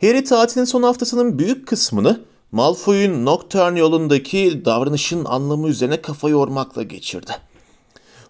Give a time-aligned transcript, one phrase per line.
[0.00, 2.20] Harry tatilin son haftasının büyük kısmını
[2.52, 7.32] Malfoy'un Nocturne yolundaki davranışın anlamı üzerine kafa yormakla geçirdi.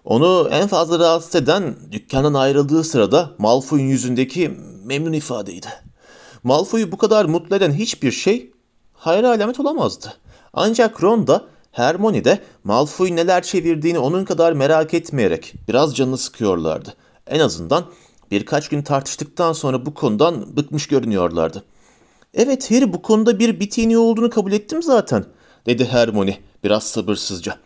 [0.05, 4.51] Onu en fazla rahatsız eden dükkandan ayrıldığı sırada Malfoy'un yüzündeki
[4.83, 5.67] memnun ifadeydi.
[6.43, 8.51] Malfoy'u bu kadar mutlu eden hiçbir şey
[8.93, 10.13] hayra alamet olamazdı.
[10.53, 16.93] Ancak Ron da Hermione de Malfoy'un neler çevirdiğini onun kadar merak etmeyerek biraz canını sıkıyorlardı.
[17.27, 17.85] En azından
[18.31, 21.63] birkaç gün tartıştıktan sonra bu konudan bıkmış görünüyorlardı.
[22.33, 25.25] Evet Harry bu konuda bir bitini olduğunu kabul ettim zaten
[25.65, 27.57] dedi Hermione biraz sabırsızca.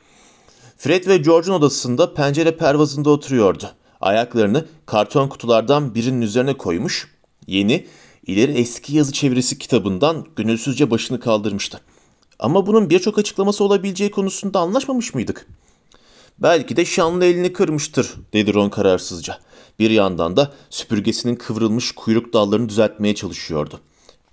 [0.78, 3.72] Fred ve George'un odasında pencere pervazında oturuyordu.
[4.02, 7.08] Ayaklarını karton kutulardan birinin üzerine koymuş,
[7.48, 7.88] yeni,
[8.28, 11.82] ileri eski yazı çevirisi kitabından gönülsüzce başını kaldırmıştı.
[12.40, 15.48] Ama bunun birçok açıklaması olabileceği konusunda anlaşmamış mıydık?
[16.40, 19.40] Belki de şanlı elini kırmıştır, dedi Ron kararsızca.
[19.80, 23.80] Bir yandan da süpürgesinin kıvrılmış kuyruk dallarını düzeltmeye çalışıyordu.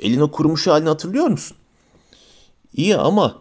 [0.01, 1.57] Elin o kurumuş halini hatırlıyor musun?
[2.75, 3.39] İyi ama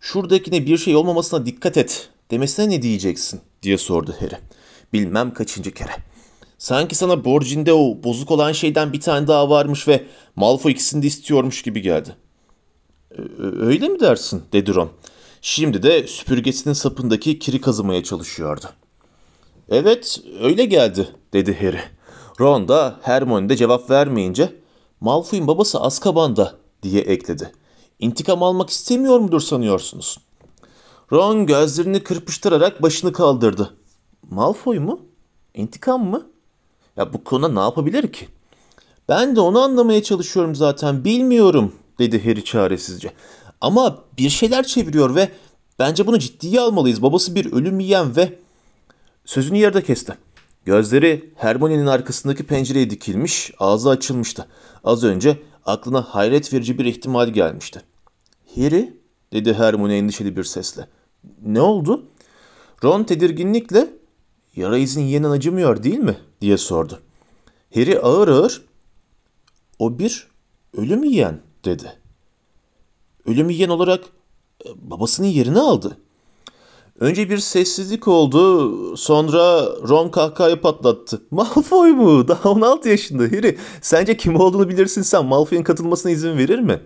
[0.00, 4.38] şuradakine bir şey olmamasına dikkat et demesine ne diyeceksin diye sordu Harry.
[4.92, 5.92] Bilmem kaçıncı kere.
[6.58, 10.06] Sanki sana borcinde o bozuk olan şeyden bir tane daha varmış ve
[10.36, 12.16] Malfoy ikisini de istiyormuş gibi geldi.
[13.38, 14.90] Öyle mi dersin dedi Ron.
[15.42, 18.66] Şimdi de süpürgesinin sapındaki kiri kazımaya çalışıyordu.
[19.68, 21.80] Evet öyle geldi dedi Harry.
[22.40, 24.52] Ron da Hermione de cevap vermeyince
[25.00, 27.52] Malfoy'un babası Azkaban'da diye ekledi.
[27.98, 30.18] İntikam almak istemiyor mudur sanıyorsunuz?
[31.12, 33.76] Ron gözlerini kırpıştırarak başını kaldırdı.
[34.30, 35.00] Malfoy mu?
[35.54, 36.26] İntikam mı?
[36.96, 38.28] Ya bu konuda ne yapabilir ki?
[39.08, 41.04] Ben de onu anlamaya çalışıyorum zaten.
[41.04, 43.12] Bilmiyorum dedi Harry çaresizce.
[43.60, 45.28] Ama bir şeyler çeviriyor ve
[45.78, 47.02] bence bunu ciddiye almalıyız.
[47.02, 48.38] Babası bir ölüm yiyen ve...
[49.26, 50.18] Sözünü yerde kesti.
[50.64, 54.46] Gözleri Hermione'nin arkasındaki pencereye dikilmiş, ağzı açılmıştı.
[54.84, 57.80] Az önce aklına hayret verici bir ihtimal gelmişti.
[58.54, 59.00] Harry,
[59.32, 60.88] dedi Hermione endişeli bir sesle.
[61.42, 62.06] Ne oldu?
[62.84, 63.90] Ron tedirginlikle,
[64.56, 66.18] yara izin yenen acımıyor değil mi?
[66.40, 67.00] diye sordu.
[67.74, 68.62] Harry ağır ağır,
[69.78, 70.28] o bir
[70.76, 71.92] ölüm yiyen dedi.
[73.26, 74.04] Ölüm yiyen olarak
[74.66, 75.98] e, babasının yerini aldı.
[77.00, 78.96] Önce bir sessizlik oldu.
[78.96, 81.22] Sonra Ron kahkahayı patlattı.
[81.30, 82.28] Malfoy mu?
[82.28, 83.58] Daha 16 yaşında Harry.
[83.80, 85.24] Sence kim olduğunu bilirsin sen.
[85.24, 86.80] Malfoy'un katılmasına izin verir mi?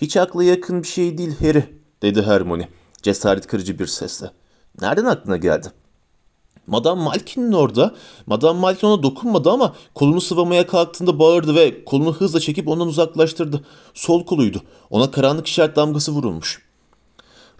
[0.00, 1.64] Hiç akla yakın bir şey değil Harry,
[2.02, 2.68] dedi Hermione
[3.02, 4.30] cesaret kırıcı bir sesle.
[4.80, 5.66] Nereden aklına geldi?
[6.66, 7.94] Madame Malkin'in orada.
[8.26, 13.64] Madame Malkin ona dokunmadı ama kolunu sıvamaya kalktığında bağırdı ve kolunu hızla çekip ondan uzaklaştırdı.
[13.94, 14.62] Sol koluydu.
[14.90, 16.62] Ona karanlık işaret damgası vurulmuş.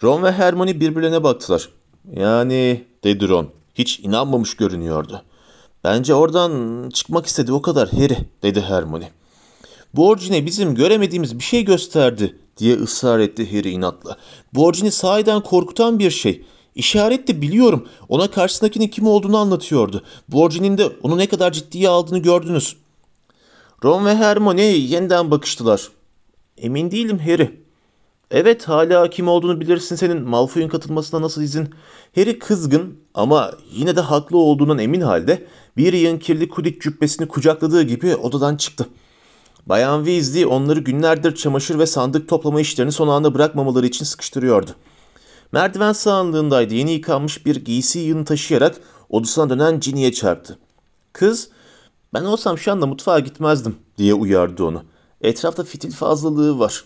[0.03, 1.69] Ron ve Hermione birbirlerine baktılar.
[2.17, 3.49] Yani dedi Ron.
[3.75, 5.23] Hiç inanmamış görünüyordu.
[5.85, 9.11] Bence oradan çıkmak istedi o kadar Harry dedi Hermione.
[9.95, 14.17] Borcine bizim göremediğimiz bir şey gösterdi diye ısrar etti Harry inatla.
[14.55, 16.45] Borcini sahiden korkutan bir şey.
[16.75, 17.89] İşaret biliyorum.
[18.09, 20.03] Ona karşısındakinin kim olduğunu anlatıyordu.
[20.29, 22.77] Borcinin de onu ne kadar ciddiye aldığını gördünüz.
[23.85, 25.89] Ron ve Hermione yeniden bakıştılar.
[26.59, 27.64] Emin değilim Harry.
[28.35, 31.71] Evet hala kim olduğunu bilirsin senin Malfoy'un katılmasına nasıl izin?
[32.15, 35.47] Harry kızgın ama yine de haklı olduğundan emin halde
[35.77, 38.89] bir yığın kirli kudik cübbesini kucakladığı gibi odadan çıktı.
[39.67, 44.71] Bayan Weasley onları günlerdir çamaşır ve sandık toplama işlerini son anda bırakmamaları için sıkıştırıyordu.
[45.53, 48.77] Merdiven sağındaydı yeni yıkanmış bir giysi yığını taşıyarak
[49.11, 50.59] odasına dönen Ginny'e çarptı.
[51.13, 51.49] Kız,
[52.15, 54.83] ben olsam şu anda mutfağa gitmezdim diye uyardı onu.
[55.21, 56.85] Etrafta fitil fazlalığı var.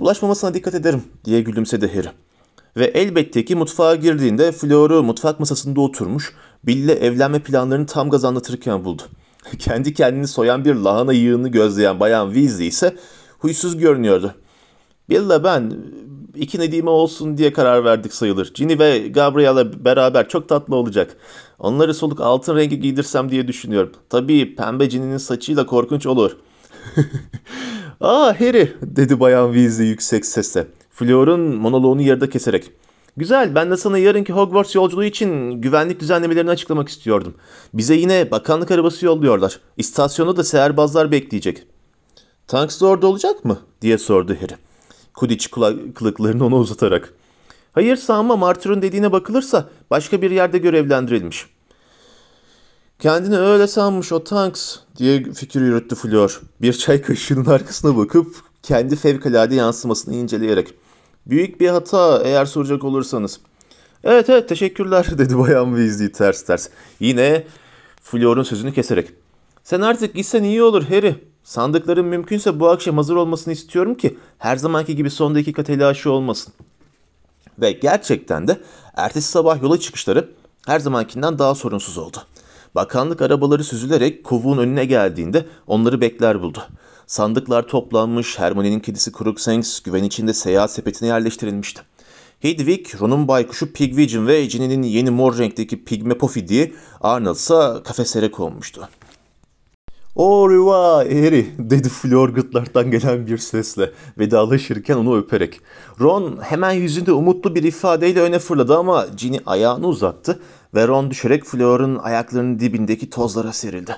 [0.00, 2.08] Bulaşmamasına dikkat ederim diye gülümsedi Harry.
[2.76, 6.32] Ve elbette ki mutfağa girdiğinde Flor'u mutfak masasında oturmuş,
[6.64, 9.02] Bill'le evlenme planlarını tam gaz anlatırken buldu.
[9.58, 12.96] Kendi kendini soyan bir lahana yığını gözleyen Bayan Weasley ise
[13.38, 14.34] huysuz görünüyordu.
[15.10, 15.72] Bill'le ben
[16.34, 18.54] iki Nedime olsun diye karar verdik sayılır.
[18.54, 21.16] Ginny ve Gabriella beraber çok tatlı olacak.
[21.58, 23.92] Onları soluk altın rengi giydirsem diye düşünüyorum.
[24.10, 26.36] Tabii pembe Ginny'nin saçıyla korkunç olur.
[28.00, 30.66] Aa Harry dedi Bayan Weasley yüksek sesle.
[30.90, 32.70] Fleur'un monoloğunu yarıda keserek.
[33.16, 37.34] Güzel, ben de sana yarınki Hogwarts yolculuğu için güvenlik düzenlemelerini açıklamak istiyordum.
[37.74, 39.60] Bize yine bakanlık arabası yolluyorlar.
[39.76, 41.66] İstasyonda da seherbazlar bekleyecek.
[42.46, 43.58] Tanks da orada olacak mı?
[43.82, 44.54] diye sordu Harry.
[45.14, 47.14] Kudiç kulaklıklarını ona uzatarak.
[47.72, 51.46] Hayır sanmam Arthur'un dediğine bakılırsa başka bir yerde görevlendirilmiş.
[52.98, 56.40] Kendini öyle sanmış o Tanks diye fikir yürüttü Fleur.
[56.62, 60.74] Bir çay kaşığının arkasına bakıp kendi fevkalade yansımasını inceleyerek.
[61.26, 63.40] Büyük bir hata eğer soracak olursanız.
[64.04, 66.68] Evet evet teşekkürler dedi Bayan Weasley ters ters.
[67.00, 67.46] Yine
[68.02, 69.10] Fleur'un sözünü keserek.
[69.64, 71.14] Sen artık gitsen iyi olur Harry.
[71.44, 76.54] Sandıkların mümkünse bu akşam hazır olmasını istiyorum ki her zamanki gibi son dakika telaşı olmasın.
[77.58, 78.60] Ve gerçekten de
[78.96, 80.30] ertesi sabah yola çıkışları
[80.66, 82.18] her zamankinden daha sorunsuz oldu.
[82.74, 86.62] Bakanlık arabaları süzülerek kovuğun önüne geldiğinde onları bekler buldu.
[87.06, 91.82] Sandıklar toplanmış, Hermione'nin kedisi Crookshanks güven içinde seyahat sepetine yerleştirilmişti.
[92.40, 98.88] Hedwig, Ron'un baykuşu Pigwidgeon ve Ginny'nin yeni mor renkteki Pigme Pofid'i, Arnold ise kafeslere konmuştu.
[100.16, 105.60] O revoir Harry dedi Flor gırtlaktan gelen bir sesle vedalaşırken onu öperek.
[106.00, 110.40] Ron hemen yüzünde umutlu bir ifadeyle öne fırladı ama Ginny ayağını uzattı
[110.74, 113.96] ve Ron düşerek Flor'un ayaklarının dibindeki tozlara serildi.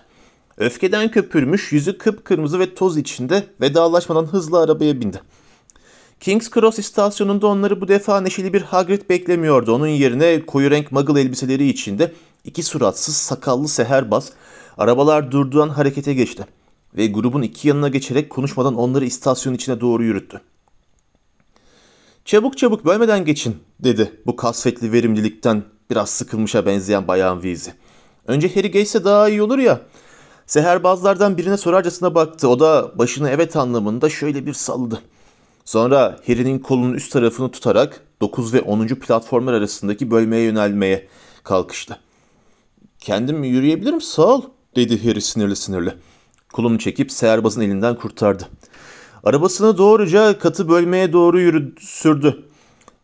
[0.56, 5.20] Öfkeden köpürmüş, yüzü kıpkırmızı ve toz içinde vedalaşmadan hızlı arabaya bindi.
[6.20, 9.74] King's Cross istasyonunda onları bu defa neşeli bir Hagrid beklemiyordu.
[9.74, 12.12] Onun yerine koyu renk muggle elbiseleri içinde
[12.44, 14.32] iki suratsız sakallı seherbaz
[14.78, 16.46] arabalar durduğu an harekete geçti
[16.96, 20.40] ve grubun iki yanına geçerek konuşmadan onları istasyon içine doğru yürüttü.
[22.24, 27.74] Çabuk çabuk bölmeden geçin dedi bu kasvetli verimlilikten biraz sıkılmışa benzeyen bayan Weasley.
[28.26, 29.80] Önce Harry geçse daha iyi olur ya.
[30.46, 32.48] Seherbazlardan birine sorarcasına baktı.
[32.48, 35.02] O da başını evet anlamında şöyle bir salladı.
[35.64, 38.86] Sonra Harry'nin kolunun üst tarafını tutarak 9 ve 10.
[38.86, 41.08] platformlar arasındaki bölmeye yönelmeye
[41.44, 41.98] kalkıştı.
[42.98, 44.42] Kendim yürüyebilirim sağ ol
[44.76, 45.94] dedi Harry sinirli sinirli.
[46.52, 48.48] Kolunu çekip seherbazın elinden kurtardı.
[49.24, 52.45] Arabasını doğruca katı bölmeye doğru yürü sürdü.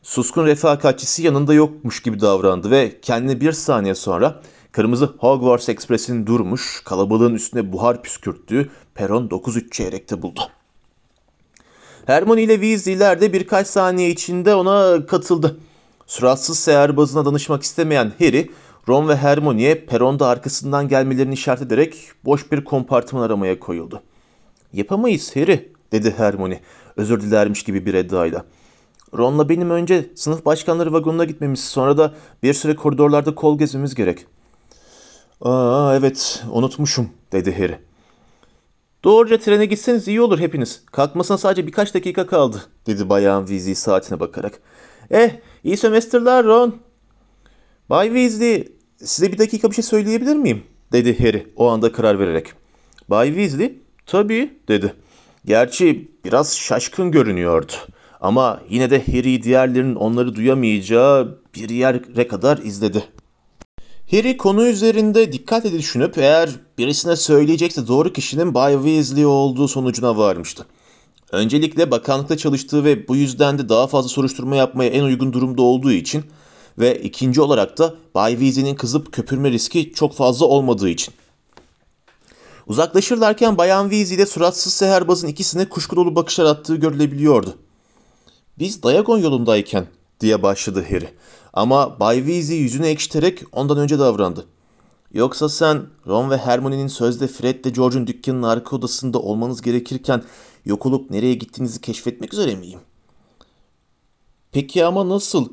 [0.03, 6.83] Suskun refakatçisi yanında yokmuş gibi davrandı ve kendini bir saniye sonra kırmızı Hogwarts Express'in durmuş,
[6.85, 10.41] kalabalığın üstüne buhar püskürttüğü peron 9-3 çeyrekte buldu.
[12.07, 15.57] Hermione ile Weasley'ler de birkaç saniye içinde ona katıldı.
[16.07, 18.51] Suratsız seherbazına danışmak istemeyen Harry,
[18.89, 24.03] Ron ve Hermione'ye peronda arkasından gelmelerini işaret ederek boş bir kompartıman aramaya koyuldu.
[24.73, 26.61] Yapamayız Harry, dedi Hermione,
[26.97, 28.45] özür dilermiş gibi bir edayla.
[29.19, 34.27] Ron'la benim önce sınıf başkanları vagonuna gitmemiz, sonra da bir süre koridorlarda kol gezmemiz gerek.
[35.41, 37.79] Aa evet, unutmuşum, dedi Harry.
[39.05, 40.83] Doğruca trene gitseniz iyi olur hepiniz.
[40.93, 44.61] Kalkmasına sadece birkaç dakika kaldı, dedi bayan Weasley saatine bakarak.
[45.11, 45.31] Eh,
[45.65, 46.77] iyi sömestrler Ron.
[47.91, 50.63] Bay Weasley, size bir dakika bir şey söyleyebilir miyim?
[50.93, 52.53] dedi Harry o anda karar vererek.
[53.09, 54.95] Bay Weasley, tabii, dedi.
[55.45, 57.73] Gerçi biraz şaşkın görünüyordu.
[58.23, 63.05] Ama yine de Harry diğerlerinin onları duyamayacağı bir yere kadar izledi.
[64.11, 70.67] Harry konu üzerinde dikkatle düşünüp eğer birisine söyleyecekse doğru kişinin Bay Weasley olduğu sonucuna varmıştı.
[71.33, 75.93] Öncelikle bakanlıkta çalıştığı ve bu yüzden de daha fazla soruşturma yapmaya en uygun durumda olduğu
[75.93, 76.25] için
[76.79, 81.15] ve ikinci olarak da Bay Weasley'nin kızıp köpürme riski çok fazla olmadığı için.
[82.67, 87.57] Uzaklaşırlarken Bayan Weasley ile suratsız seherbazın ikisine kuşku dolu bakışlar attığı görülebiliyordu.
[88.59, 89.87] Biz Diagon yolundayken
[90.21, 91.09] diye başladı Harry.
[91.53, 94.47] Ama Bay Weasley yüzünü ekşiterek ondan önce davrandı.
[95.13, 100.23] Yoksa sen Ron ve Hermione'nin sözde Fred ve George'un dükkanının arka odasında olmanız gerekirken
[100.65, 102.81] yok olup nereye gittiğinizi keşfetmek üzere miyim?
[104.53, 105.49] Peki ama nasıl?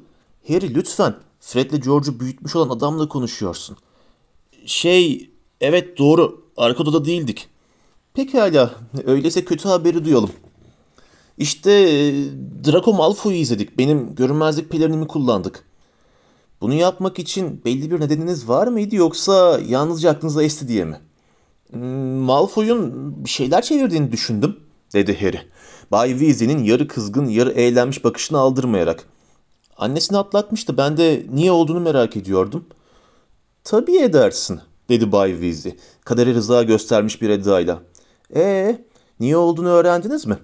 [0.47, 3.77] Harry lütfen Fred ile George'u büyütmüş olan adamla konuşuyorsun.
[4.65, 5.29] Şey,
[5.61, 6.45] evet doğru.
[6.57, 7.47] Arka odada değildik.
[8.13, 8.75] Pekala,
[9.05, 10.31] öyleyse kötü haberi duyalım.
[11.39, 12.13] İşte e,
[12.67, 13.77] Draco Malfoy'u izledik.
[13.77, 15.63] Benim görünmezlik pelerinimi kullandık.
[16.61, 20.99] Bunu yapmak için belli bir nedeniniz var mıydı yoksa yalnızca aklınıza esti diye mi?
[21.71, 21.79] Hmm,
[22.15, 24.59] Malfoy'un bir şeyler çevirdiğini düşündüm,
[24.93, 25.39] dedi Harry.
[25.91, 29.05] Bay Weasley'nin yarı kızgın, yarı eğlenmiş bakışını aldırmayarak.
[29.77, 30.77] Annesini atlatmıştı.
[30.77, 32.65] Ben de niye olduğunu merak ediyordum.
[33.63, 35.75] Tabii edersin, dedi Bay Weasley.
[36.05, 37.79] Kadere rıza göstermiş bir edayla.
[38.35, 38.85] Ee,
[39.19, 40.37] niye olduğunu öğrendiniz mi?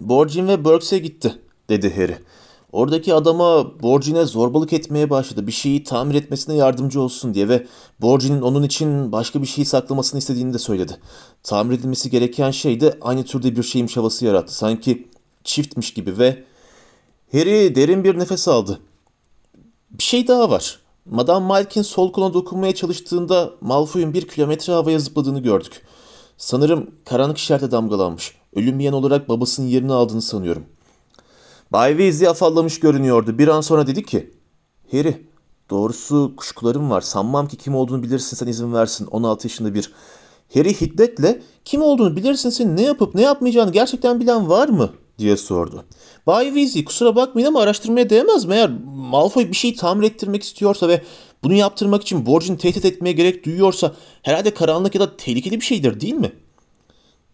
[0.00, 1.38] Borgin ve Burks'e gitti,
[1.68, 2.16] dedi Harry.
[2.72, 5.46] Oradaki adama Borgin'e zorbalık etmeye başladı.
[5.46, 7.66] Bir şeyi tamir etmesine yardımcı olsun diye ve
[8.00, 10.96] Borgin'in onun için başka bir şeyi saklamasını istediğini de söyledi.
[11.42, 14.54] Tamir edilmesi gereken şey de aynı türde bir şeymiş havası yarattı.
[14.54, 15.08] Sanki
[15.44, 16.44] çiftmiş gibi ve
[17.32, 18.80] Harry derin bir nefes aldı.
[19.90, 20.78] Bir şey daha var.
[21.06, 25.82] Madame Malkin sol koluna dokunmaya çalıştığında Malfoy'un bir kilometre havaya zıpladığını gördük.
[26.36, 28.39] Sanırım karanlık işarete damgalanmış.
[28.56, 30.64] Ölüm olarak babasının yerini aldığını sanıyorum.
[31.72, 33.38] Bay Weasley afallamış görünüyordu.
[33.38, 34.30] Bir an sonra dedi ki,
[34.92, 35.26] Harry,
[35.70, 37.00] doğrusu kuşkularım var.
[37.00, 39.06] Sanmam ki kim olduğunu bilirsin sen izin versin.
[39.06, 39.92] 16 yaşında bir.
[40.54, 44.90] Harry hiddetle kim olduğunu bilirsin sen ne yapıp ne yapmayacağını gerçekten bilen var mı?
[45.20, 45.84] diye sordu.
[46.26, 48.54] Bay Weasley kusura bakmayın ama araştırmaya değmez mi?
[48.54, 51.02] Eğer Malfoy bir şeyi tamir ettirmek istiyorsa ve
[51.44, 53.92] bunu yaptırmak için Borgin tehdit etmeye gerek duyuyorsa
[54.22, 56.32] herhalde karanlık ya da tehlikeli bir şeydir değil mi?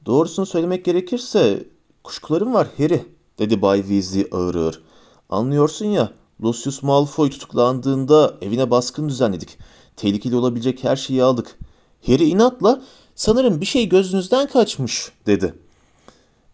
[0.06, 1.64] Doğrusunu söylemek gerekirse
[2.04, 3.06] kuşkularım var Harry,
[3.38, 4.82] dedi Bay Weasley ağır ağır.
[5.28, 9.58] Anlıyorsun ya, Lucius Malfoy tutuklandığında evine baskın düzenledik.
[9.96, 11.58] Tehlikeli olabilecek her şeyi aldık.
[12.06, 12.82] Harry inatla,
[13.14, 15.54] sanırım bir şey gözünüzden kaçmış, dedi.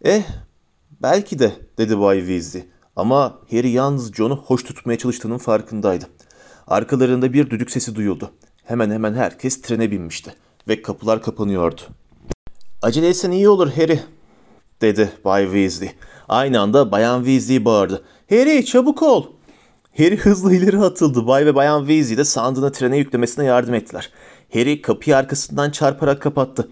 [0.04, 0.22] Eh,
[1.02, 2.64] belki de, dedi Bay Weasley.
[2.96, 6.04] Ama Harry yalnız John'u hoş tutmaya çalıştığının farkındaydı.
[6.66, 8.30] Arkalarında bir düdük sesi duyuldu.
[8.64, 10.34] Hemen hemen herkes trene binmişti
[10.68, 11.82] ve kapılar kapanıyordu.
[12.82, 14.00] Acele etsen iyi olur Harry,
[14.80, 15.90] dedi Bay Weasley.
[16.28, 18.02] Aynı anda Bayan Weasley bağırdı.
[18.30, 19.26] Harry çabuk ol.
[19.98, 21.26] Harry hızlı ileri atıldı.
[21.26, 24.10] Bay ve Bayan Weasley de sandığını trene yüklemesine yardım ettiler.
[24.52, 26.68] Harry kapıyı arkasından çarparak kapattı.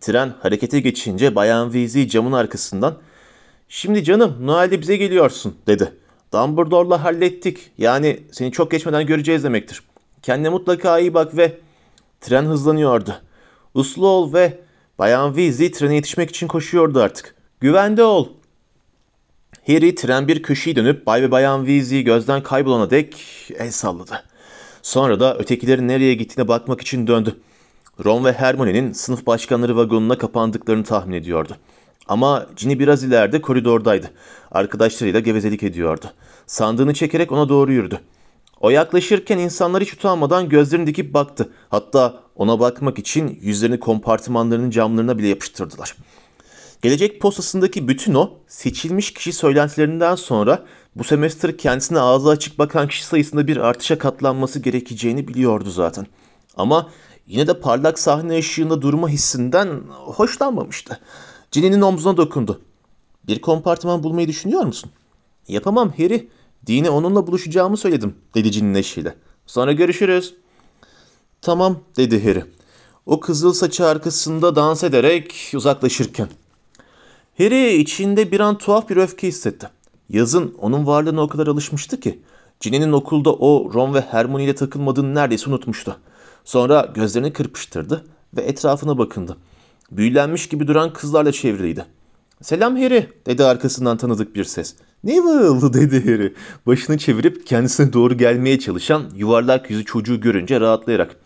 [0.00, 2.96] Tren harekete geçince Bayan Weasley camın arkasından
[3.68, 5.92] ''Şimdi canım Noel'de bize geliyorsun'' dedi.
[6.32, 7.70] ''Dumbledore'la hallettik.
[7.78, 9.82] Yani seni çok geçmeden göreceğiz demektir.
[10.22, 11.60] Kendine mutlaka iyi bak ve...''
[12.20, 13.14] Tren hızlanıyordu.
[13.74, 14.58] Uslu ol ve
[15.02, 17.34] Bayan Weasley trene yetişmek için koşuyordu artık.
[17.60, 18.28] Güvende ol.
[19.66, 23.16] Harry tren bir köşeyi dönüp Bay ve Bayan Weasley gözden kaybolana dek
[23.58, 24.24] el salladı.
[24.82, 27.36] Sonra da ötekilerin nereye gittiğine bakmak için döndü.
[28.04, 31.56] Ron ve Hermione'nin sınıf başkanları vagonuna kapandıklarını tahmin ediyordu.
[32.08, 34.10] Ama Ginny biraz ileride koridordaydı.
[34.50, 36.06] Arkadaşlarıyla gevezelik ediyordu.
[36.46, 38.00] Sandığını çekerek ona doğru yürüdü.
[38.62, 41.52] O yaklaşırken insanlar hiç utanmadan gözlerini dikip baktı.
[41.68, 45.96] Hatta ona bakmak için yüzlerini kompartımanlarının camlarına bile yapıştırdılar.
[46.82, 50.64] Gelecek postasındaki bütün o seçilmiş kişi söylentilerinden sonra
[50.96, 56.06] bu semestr kendisine ağzı açık bakan kişi sayısında bir artışa katlanması gerekeceğini biliyordu zaten.
[56.56, 56.90] Ama
[57.26, 61.00] yine de parlak sahne ışığında durma hissinden hoşlanmamıştı.
[61.52, 62.60] Ginny'nin omzuna dokundu.
[63.26, 64.90] Bir kompartıman bulmayı düşünüyor musun?
[65.48, 66.28] Yapamam Harry.
[66.66, 69.14] Dine onunla buluşacağımı söyledim dedi Ginny neşeyle.
[69.46, 70.34] Sonra görüşürüz.
[71.42, 72.44] Tamam dedi Harry.
[73.06, 76.28] O kızıl saçı arkasında dans ederek uzaklaşırken.
[77.38, 79.68] Harry içinde bir an tuhaf bir öfke hissetti.
[80.08, 82.18] Yazın onun varlığına o kadar alışmıştı ki.
[82.60, 85.96] Ginny'nin okulda o Ron ve Hermione ile takılmadığını neredeyse unutmuştu.
[86.44, 88.04] Sonra gözlerini kırpıştırdı
[88.36, 89.36] ve etrafına bakındı.
[89.90, 91.86] Büyülenmiş gibi duran kızlarla çevriliydi.
[92.42, 94.74] Selam Harry dedi arkasından tanıdık bir ses.
[95.04, 96.34] Neville dedi Harry.
[96.66, 101.16] Başını çevirip kendisine doğru gelmeye çalışan yuvarlak yüzü çocuğu görünce rahatlayarak.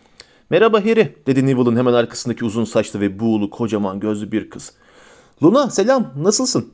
[0.49, 4.73] Merhaba Harry dedi Neville'ın hemen arkasındaki uzun saçlı ve buğulu kocaman gözlü bir kız.
[5.43, 6.73] Luna selam nasılsın?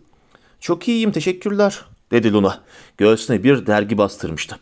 [0.60, 1.82] Çok iyiyim teşekkürler
[2.12, 2.64] dedi Luna.
[2.98, 4.60] Göğsüne bir dergi bastırmıştı.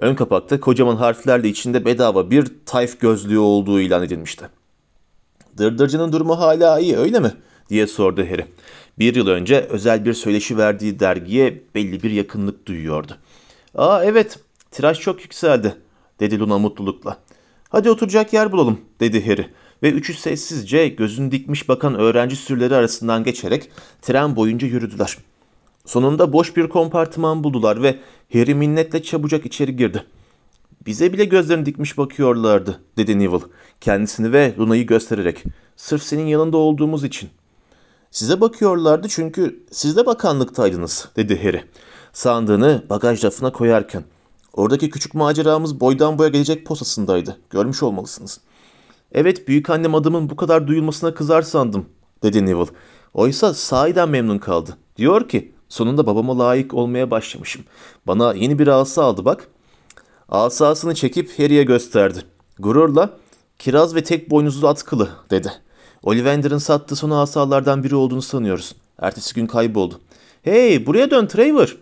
[0.00, 4.48] Ön kapakta kocaman harflerle içinde bedava bir tayf gözlüğü olduğu ilan edilmişti.
[5.58, 7.32] Dırdırcının durumu hala iyi öyle mi?
[7.68, 8.46] diye sordu Harry.
[8.98, 13.18] Bir yıl önce özel bir söyleşi verdiği dergiye belli bir yakınlık duyuyordu.
[13.74, 14.38] Aa evet
[14.70, 15.76] tiraj çok yükseldi
[16.20, 17.18] dedi Luna mutlulukla.
[17.68, 19.46] Hadi oturacak yer bulalım dedi Harry
[19.82, 23.70] ve üçü sessizce gözünü dikmiş bakan öğrenci sürüleri arasından geçerek
[24.02, 25.16] tren boyunca yürüdüler.
[25.86, 27.98] Sonunda boş bir kompartıman buldular ve
[28.32, 30.04] Harry minnetle çabucak içeri girdi.
[30.86, 33.44] Bize bile gözlerini dikmiş bakıyorlardı dedi Neville
[33.80, 35.44] kendisini ve Luna'yı göstererek.
[35.76, 37.30] Sırf senin yanında olduğumuz için.
[38.12, 41.64] Size bakıyorlardı çünkü siz de bakanlıktaydınız dedi Harry.
[42.12, 44.04] Sandığını bagaj rafına koyarken.
[44.52, 47.38] Oradaki küçük maceramız boydan boya gelecek posasındaydı.
[47.50, 48.40] Görmüş olmalısınız.
[49.12, 51.86] Evet büyük annem adımın bu kadar duyulmasına kızar sandım
[52.22, 52.70] dedi Neville.
[53.14, 54.76] Oysa sahiden memnun kaldı.
[54.96, 57.64] Diyor ki sonunda babama layık olmaya başlamışım.
[58.06, 59.48] Bana yeni bir asa aldı bak.
[60.28, 62.18] Asasını çekip Harry'e gösterdi.
[62.58, 63.10] Gururla
[63.58, 65.52] kiraz ve tek boynuzlu atkılı dedi.
[66.02, 68.74] Ollivander'ın sattığı son asalardan biri olduğunu sanıyoruz.
[68.98, 70.00] Ertesi gün kayboldu.
[70.42, 71.78] Hey buraya dön Trevor.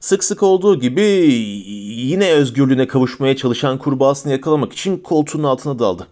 [0.00, 1.02] Sık sık olduğu gibi
[1.96, 6.06] yine özgürlüğüne kavuşmaya çalışan kurbağasını yakalamak için koltuğun altına daldı.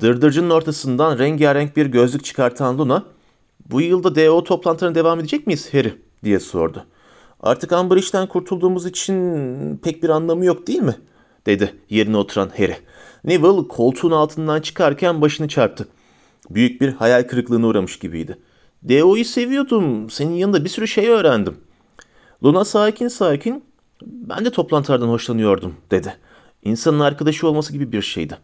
[0.00, 3.04] Dırdırcının ortasından rengarenk bir gözlük çıkartan Luna,
[3.70, 6.84] ''Bu yılda DO toplantılarına devam edecek miyiz Harry?'' diye sordu.
[7.40, 11.09] ''Artık Amber işten kurtulduğumuz için pek bir anlamı yok değil mi?''
[11.50, 12.76] Dedi yerine oturan Harry.
[13.24, 15.88] Neville koltuğun altından çıkarken başını çarptı.
[16.50, 18.38] Büyük bir hayal kırıklığına uğramış gibiydi.
[18.88, 20.10] DO'yu seviyordum.
[20.10, 21.56] Senin yanında bir sürü şey öğrendim.
[22.44, 23.64] Luna sakin sakin
[24.02, 26.16] ben de toplantılardan hoşlanıyordum dedi.
[26.62, 28.38] İnsanın arkadaşı olması gibi bir şeydi.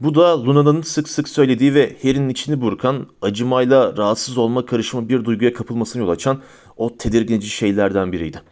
[0.00, 5.24] Bu da Luna'nın sık sık söylediği ve Harry'nin içini burkan, acımayla rahatsız olma karışımı bir
[5.24, 6.40] duyguya kapılmasını yol açan
[6.76, 8.42] o tedirginici şeylerden biriydi.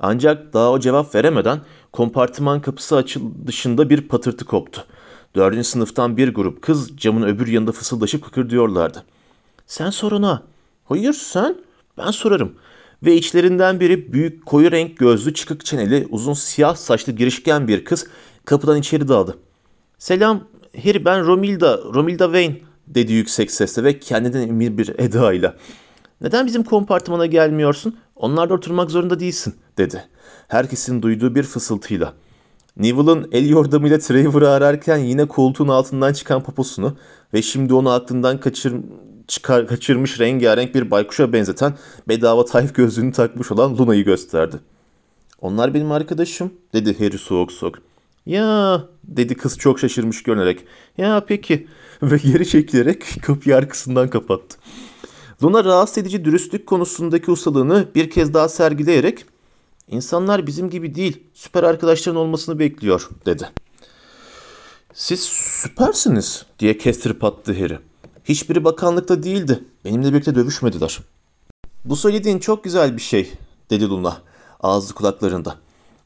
[0.00, 1.60] Ancak daha o cevap veremeden
[1.92, 4.84] kompartıman kapısı açıl dışında bir patırtı koptu.
[5.34, 9.04] Dördüncü sınıftan bir grup kız camın öbür yanında fısıldaşıp kıkırdıyorlardı.
[9.66, 10.42] Sen sor ona.
[10.84, 11.56] Hayır sen.
[11.98, 12.54] Ben sorarım.
[13.02, 18.06] Ve içlerinden biri büyük koyu renk gözlü çıkık çeneli uzun siyah saçlı girişken bir kız
[18.44, 19.38] kapıdan içeri daldı.
[19.98, 20.44] Selam
[20.84, 25.56] Harry ben Romilda, Romilda Wayne dedi yüksek sesle ve kendinden emin bir edayla.
[26.20, 27.96] Neden bizim kompartımana gelmiyorsun?
[28.16, 30.04] Onlarda oturmak zorunda değilsin, dedi.
[30.48, 32.14] Herkesin duyduğu bir fısıltıyla.
[32.76, 36.96] Neville'ın el yordamıyla Trevor'ı ararken yine koltuğun altından çıkan poposunu
[37.34, 38.74] ve şimdi onu aklından kaçır,
[39.28, 41.74] çıkar, kaçırmış rengarenk bir baykuşa benzeten
[42.08, 44.56] bedava tayf gözlüğünü takmış olan Luna'yı gösterdi.
[45.40, 47.78] Onlar benim arkadaşım, dedi Harry soğuk soğuk.
[48.26, 50.64] Ya, dedi kız çok şaşırmış görünerek.
[50.98, 51.66] Ya peki,
[52.02, 54.56] ve geri çekilerek kapıyı arkasından kapattı.
[55.42, 59.24] Luna rahatsız edici dürüstlük konusundaki ustalığını bir kez daha sergileyerek
[59.90, 63.48] İnsanlar bizim gibi değil, süper arkadaşların olmasını bekliyor, dedi.
[64.94, 65.20] Siz
[65.62, 67.78] süpersiniz, diye kestirip attı Harry.
[68.24, 71.00] Hiçbiri bakanlıkta değildi, benimle birlikte dövüşmediler.
[71.84, 73.32] Bu söylediğin çok güzel bir şey,
[73.70, 74.22] dedi Luna,
[74.60, 75.56] ağzı kulaklarında.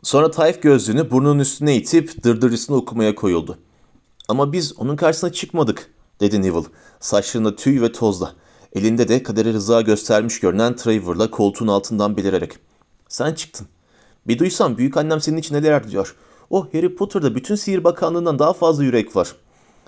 [0.02, 3.58] Sonra Tayf gözlüğünü burnunun üstüne itip dırdırcısını okumaya koyuldu.
[4.28, 6.66] Ama biz onun karşısına çıkmadık, dedi Neville,
[7.00, 8.34] saçlarında tüy ve tozla.
[8.74, 12.52] Elinde de kadere rıza göstermiş görünen Trevor'la koltuğun altından belirerek.
[13.08, 13.66] Sen çıktın.
[14.26, 16.16] Bir duysam büyük annem senin için neler diyor.
[16.50, 19.34] O Harry Potter'da bütün sihir bakanlığından daha fazla yürek var.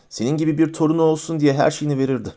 [0.09, 2.33] Senin gibi bir torunu olsun diye her şeyini verirdi.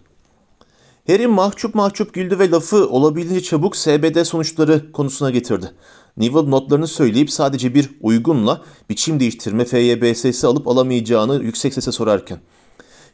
[1.07, 5.71] Harry mahcup mahcup güldü ve lafı olabildiğince çabuk SBD sonuçları konusuna getirdi.
[6.17, 12.39] Neville notlarını söyleyip sadece bir uygunla biçim değiştirme FYBS'si alıp alamayacağını yüksek sese sorarken.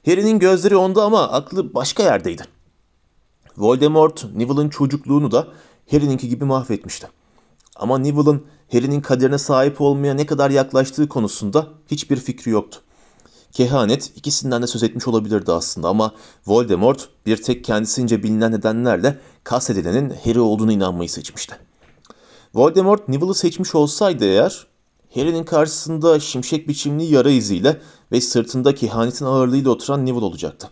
[0.06, 2.61] Harry'nin gözleri onda ama aklı başka yerdeydi.
[3.58, 5.48] Voldemort, Neville'ın çocukluğunu da
[5.92, 7.10] Harry'ninki gibi mahvetmişti.
[7.76, 12.82] Ama Neville'ın Harry'nin kaderine sahip olmaya ne kadar yaklaştığı konusunda hiçbir fikri yoktu.
[13.52, 16.14] Kehanet ikisinden de söz etmiş olabilirdi aslında ama
[16.48, 21.56] Voldemort bir tek kendisince bilinen nedenlerle kastedilenin Harry olduğunu inanmayı seçmişti.
[22.56, 24.68] Voldemort Neville'ı seçmiş olsaydı eğer
[25.16, 27.82] Harry'nin karşısında şimşek biçimli yara iziyle
[28.12, 30.70] ve sırtında kehanetin ağırlığıyla oturan Neville olacaktı.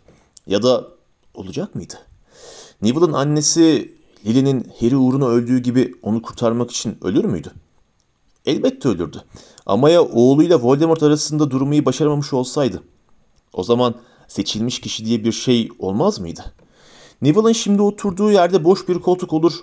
[0.48, 0.88] Ya da
[1.34, 2.09] olacak mıydı?
[2.82, 3.96] Neville'ın annesi
[4.26, 7.52] Lily'nin Harry uğruna öldüğü gibi onu kurtarmak için ölür müydü?
[8.46, 9.24] Elbette ölürdü.
[9.66, 12.84] Ama ya oğluyla Voldemort arasında durmayı başaramamış olsaydı?
[13.54, 13.96] O zaman
[14.28, 16.54] seçilmiş kişi diye bir şey olmaz mıydı?
[17.22, 19.54] Neville'ın şimdi oturduğu yerde boş bir koltuk olur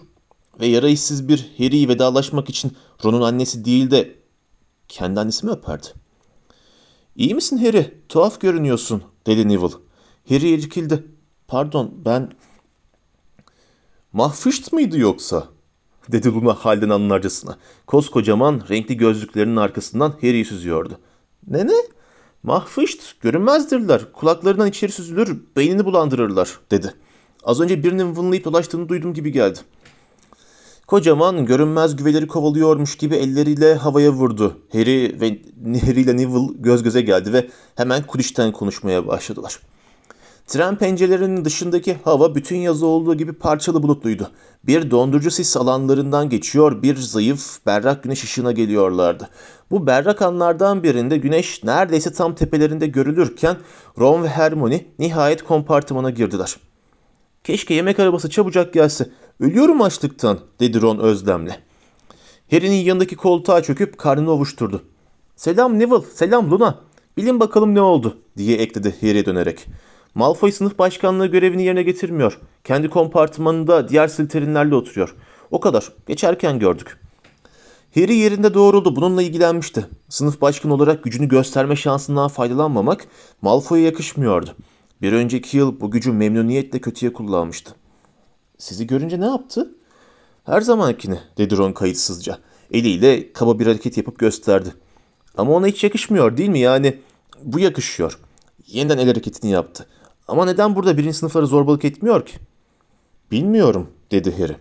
[0.61, 2.72] ve yara işsiz bir Harry'i vedalaşmak için
[3.05, 4.14] Ron'un annesi değil de
[4.88, 5.87] kendi annesi mi öperdi?
[7.16, 8.00] İyi misin Harry?
[8.09, 9.74] Tuhaf görünüyorsun, dedi Neville.
[10.29, 11.05] Harry irkildi.
[11.48, 12.31] Pardon, ben
[14.16, 15.44] Mahfışt mıydı yoksa?
[16.09, 17.57] dedi Luna halden anlarcasına.
[17.87, 20.98] Koskocaman renkli gözlüklerinin arkasından Harry'i süzüyordu.
[21.46, 21.74] Ne ne?
[22.42, 24.12] Mahfışt, görünmezdirler.
[24.12, 26.94] Kulaklarından içeri süzülür, beynini bulandırırlar, dedi.
[27.44, 29.59] Az önce birinin vınlayıp dolaştığını duydum gibi geldi.
[30.87, 34.57] Kocaman, görünmez güveleri kovalıyormuş gibi elleriyle havaya vurdu.
[34.72, 35.38] Harry ve
[35.81, 39.75] Harry ile Neville göz göze geldi ve hemen kulişten konuşmaya başladılar.''
[40.46, 44.30] Tren pencerelerinin dışındaki hava bütün yazı olduğu gibi parçalı bulutluydu.
[44.64, 49.28] Bir dondurucu sis alanlarından geçiyor, bir zayıf, berrak güneş ışığına geliyorlardı.
[49.70, 53.56] Bu berrak anlardan birinde güneş neredeyse tam tepelerinde görülürken
[53.98, 56.56] Ron ve Hermione nihayet kompartımana girdiler.
[57.44, 59.11] Keşke yemek arabası çabucak gelse.
[59.40, 61.59] Ölüyorum açlıktan, dedi Ron özlemle.
[62.50, 64.82] Harry'nin yanındaki koltuğa çöküp karnını ovuşturdu.
[65.37, 66.78] Selam Neville, selam Luna.
[67.16, 69.66] Bilin bakalım ne oldu, diye ekledi Harry'e dönerek.
[70.16, 72.40] Malfoy sınıf başkanlığı görevini yerine getirmiyor.
[72.64, 75.14] Kendi kompartımanında diğer silterinlerle oturuyor.
[75.50, 75.92] O kadar.
[76.07, 76.98] Geçerken gördük.
[77.94, 78.96] Harry yerinde doğruldu.
[78.96, 79.87] Bununla ilgilenmişti.
[80.09, 83.07] Sınıf başkanı olarak gücünü gösterme şansından faydalanmamak
[83.42, 84.57] Malfoy'a yakışmıyordu.
[85.02, 87.74] Bir önceki yıl bu gücü memnuniyetle kötüye kullanmıştı.
[88.59, 89.74] Sizi görünce ne yaptı?
[90.44, 92.38] Her zamankini dedi Ron kayıtsızca.
[92.70, 94.74] Eliyle kaba bir hareket yapıp gösterdi.
[95.37, 96.98] Ama ona hiç yakışmıyor değil mi yani?
[97.42, 98.18] Bu yakışıyor.
[98.66, 99.87] Yeniden el hareketini yaptı.
[100.28, 102.34] Ama neden burada birinci sınıfları zorbalık etmiyor ki?
[103.30, 104.56] Bilmiyorum dedi Harry.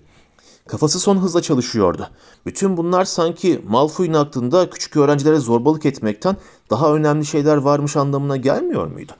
[0.68, 2.10] Kafası son hızla çalışıyordu.
[2.46, 6.38] Bütün bunlar sanki Malfoy'un aklında küçük öğrencilere zorbalık etmekten
[6.70, 9.12] daha önemli şeyler varmış anlamına gelmiyor muydu?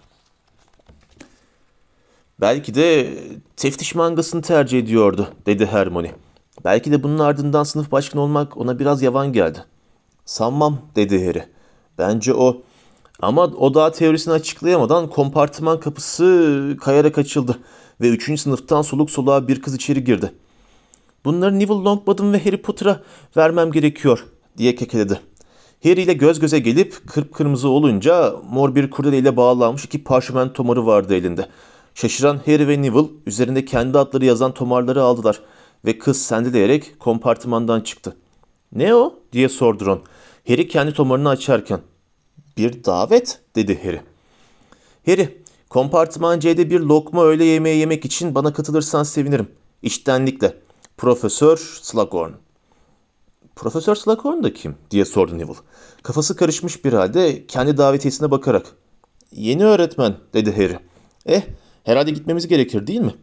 [2.42, 3.18] Belki de
[3.58, 6.12] teftiş mangasını tercih ediyordu, dedi Hermione.
[6.66, 9.66] Belki de bunun ardından sınıf başkanı olmak ona biraz yavan geldi.
[10.26, 11.44] Sanmam, dedi Harry.
[11.98, 12.62] Bence o
[13.20, 17.60] ama o daha teorisini açıklayamadan kompartıman kapısı kayarak açıldı
[18.02, 18.40] ve 3.
[18.42, 20.32] sınıftan soluk soluğa bir kız içeri girdi.
[21.26, 23.02] Bunları Neville Longbottom ve Harry Potter'a
[23.38, 24.26] vermem gerekiyor
[24.58, 25.20] diye kekeledi.
[25.84, 26.96] Harry ile göz göze gelip
[27.34, 31.48] kırmızı olunca mor bir kurdeleyle bağlanmış iki parşömen tomarı vardı elinde.
[31.96, 35.40] Şaşıran Harry ve Neville üzerinde kendi adları yazan tomarları aldılar
[35.86, 38.16] ve kız sendeleyerek kompartımandan çıktı.
[38.72, 40.02] Ne o diye sordu Ron.
[40.48, 41.80] Harry kendi tomarını açarken.
[42.58, 44.02] Bir davet dedi Harry.
[45.06, 49.48] Harry, Kompartıman C'de bir lokma öğle yemeği yemek için bana katılırsan sevinirim.
[49.82, 50.58] İçtenlikle.
[50.98, 52.32] Profesör Slughorn.
[53.56, 54.76] Profesör Slughorn da kim?
[54.92, 55.58] diye sordu Neville.
[56.04, 58.66] Kafası karışmış bir halde kendi davetiyesine bakarak.
[59.32, 60.80] Yeni öğretmen dedi Harry.
[61.26, 61.42] Eh
[61.84, 63.16] herhalde gitmemiz gerekir değil mi?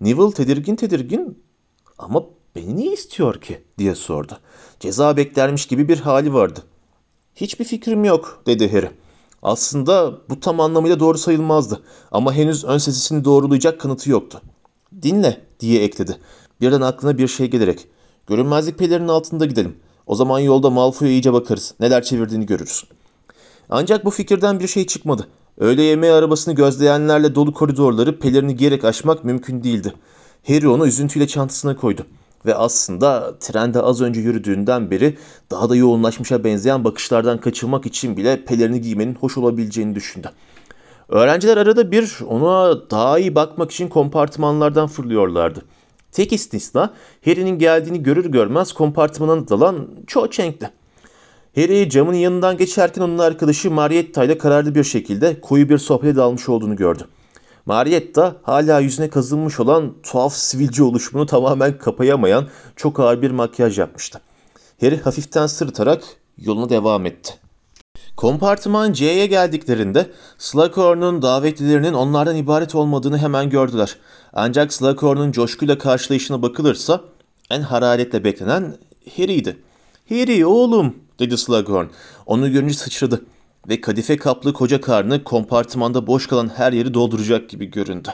[0.00, 1.44] Neville tedirgin tedirgin
[1.98, 2.24] ama
[2.56, 4.38] beni niye istiyor ki diye sordu.
[4.80, 6.60] Ceza beklermiş gibi bir hali vardı.
[7.36, 8.90] Hiçbir fikrim yok dedi Harry.
[9.42, 14.40] Aslında bu tam anlamıyla doğru sayılmazdı ama henüz ön sesini doğrulayacak kanıtı yoktu.
[15.02, 16.16] Dinle diye ekledi.
[16.60, 17.86] Birden aklına bir şey gelerek.
[18.26, 19.76] Görünmezlik pelerinin altında gidelim.
[20.06, 21.74] O zaman yolda Malfoy'a iyice bakarız.
[21.80, 22.84] Neler çevirdiğini görürüz.
[23.70, 25.28] Ancak bu fikirden bir şey çıkmadı.
[25.58, 29.92] Öğle yemeği arabasını gözleyenlerle dolu koridorları pelerini giyerek aşmak mümkün değildi.
[30.46, 32.06] Harry onu üzüntüyle çantasına koydu.
[32.46, 35.18] Ve aslında trende az önce yürüdüğünden beri
[35.50, 40.30] daha da yoğunlaşmışa benzeyen bakışlardan kaçınmak için bile pelerini giymenin hoş olabileceğini düşündü.
[41.08, 45.62] Öğrenciler arada bir ona daha iyi bakmak için kompartımanlardan fırlıyorlardı.
[46.12, 50.70] Tek istisna Harry'nin geldiğini görür görmez kompartımana dalan Cho Chang'di.
[51.54, 56.48] Harry camın yanından geçerken onun arkadaşı Marietta ile kararlı bir şekilde koyu bir sohbete dalmış
[56.48, 57.02] olduğunu gördü.
[57.66, 64.20] Marietta hala yüzüne kazınmış olan tuhaf sivilce oluşumunu tamamen kapayamayan çok ağır bir makyaj yapmıştı.
[64.80, 66.02] Harry hafiften sırıtarak
[66.38, 67.34] yoluna devam etti.
[68.16, 73.96] Kompartıman C'ye geldiklerinde Slughorn'un davetlilerinin onlardan ibaret olmadığını hemen gördüler.
[74.32, 77.00] Ancak Slughorn'un coşkuyla karşılayışına bakılırsa
[77.50, 78.76] en hararetle beklenen
[79.16, 79.56] Harry'di.
[80.08, 81.86] Harry oğlum dedi Slughorn.
[82.26, 83.22] Onu görünce sıçradı
[83.68, 88.08] ve kadife kaplı koca karnı kompartımanda boş kalan her yeri dolduracak gibi göründü.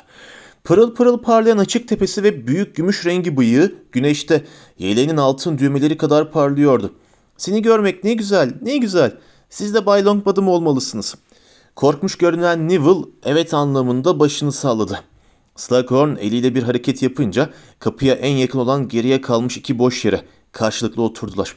[0.65, 4.45] Pırıl pırıl parlayan açık tepesi ve büyük gümüş rengi bıyığı güneşte
[4.79, 6.93] yeleğinin altın düğmeleri kadar parlıyordu.
[7.37, 9.17] Seni görmek ne güzel, ne güzel.
[9.51, 11.15] Siz de Bay Longbottom olmalısınız.
[11.77, 15.01] Korkmuş görünen Neville evet anlamında başını salladı.
[15.57, 21.03] Slughorn eliyle bir hareket yapınca kapıya en yakın olan geriye kalmış iki boş yere karşılıklı
[21.03, 21.57] oturdular.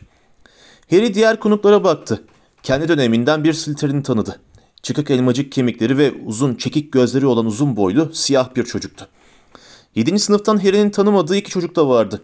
[0.90, 2.24] Harry diğer konuklara baktı.
[2.66, 4.40] Kendi döneminden bir Slytherin tanıdı.
[4.84, 9.08] Çıkık elmacık kemikleri ve uzun çekik gözleri olan uzun boylu siyah bir çocuktu.
[9.96, 12.22] Yedinci sınıftan Harry'nin tanımadığı iki çocuk da vardı.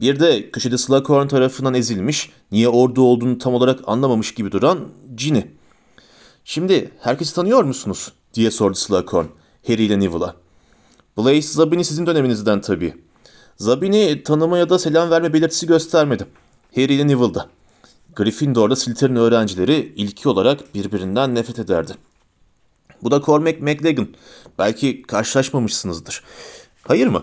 [0.00, 4.78] Bir de köşede Slughorn tarafından ezilmiş, niye orada olduğunu tam olarak anlamamış gibi duran
[5.14, 5.42] Ginny.
[6.44, 8.12] Şimdi herkesi tanıyor musunuz?
[8.34, 9.26] diye sordu Slughorn,
[9.66, 10.34] Harry ile Neville'a.
[11.18, 12.94] Blaze Zabini sizin döneminizden tabii.
[13.56, 16.26] Zabini tanıma ya da selam verme belirtisi göstermedi.
[16.74, 17.53] Harry ile Neville'da.
[18.16, 21.92] Gryffindor'da Slytherin öğrencileri ilki olarak birbirinden nefret ederdi.
[23.02, 24.08] Bu da Cormac McLaggen.
[24.58, 26.24] Belki karşılaşmamışsınızdır.
[26.82, 27.22] Hayır mı?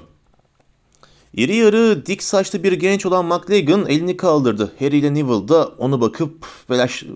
[1.34, 4.72] İri yarı dik saçlı bir genç olan McLaggen elini kaldırdı.
[4.80, 6.46] Harry ile Neville da onu bakıp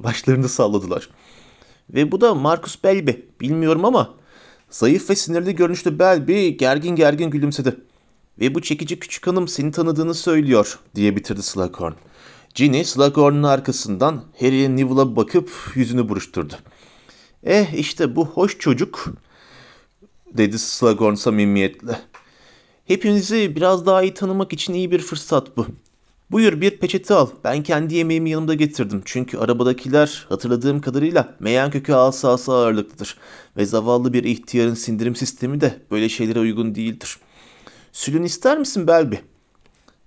[0.04, 1.10] başlarını salladılar.
[1.90, 3.12] Ve bu da Marcus Belby.
[3.42, 4.14] Bilmiyorum ama
[4.70, 7.76] zayıf ve sinirli görünüşlü Belby gergin gergin gülümsedi.
[8.40, 11.94] Ve bu çekici küçük hanım seni tanıdığını söylüyor diye bitirdi Slughorn.
[12.56, 16.54] Ginny Slughorn'un arkasından Harry'e Neville'a bakıp yüzünü buruşturdu.
[17.44, 19.14] Eh işte bu hoş çocuk
[20.34, 22.00] dedi Slughorn samimiyetle.
[22.86, 25.68] Hepinizi biraz daha iyi tanımak için iyi bir fırsat bu.
[26.32, 27.30] Buyur bir peçete al.
[27.44, 29.02] Ben kendi yemeğimi yanımda getirdim.
[29.06, 33.18] Çünkü arabadakiler hatırladığım kadarıyla meyan kökü asası ağırlıklıdır.
[33.58, 37.18] Ve zavallı bir ihtiyarın sindirim sistemi de böyle şeylere uygun değildir.
[37.92, 39.22] Sülün ister misin Belbi?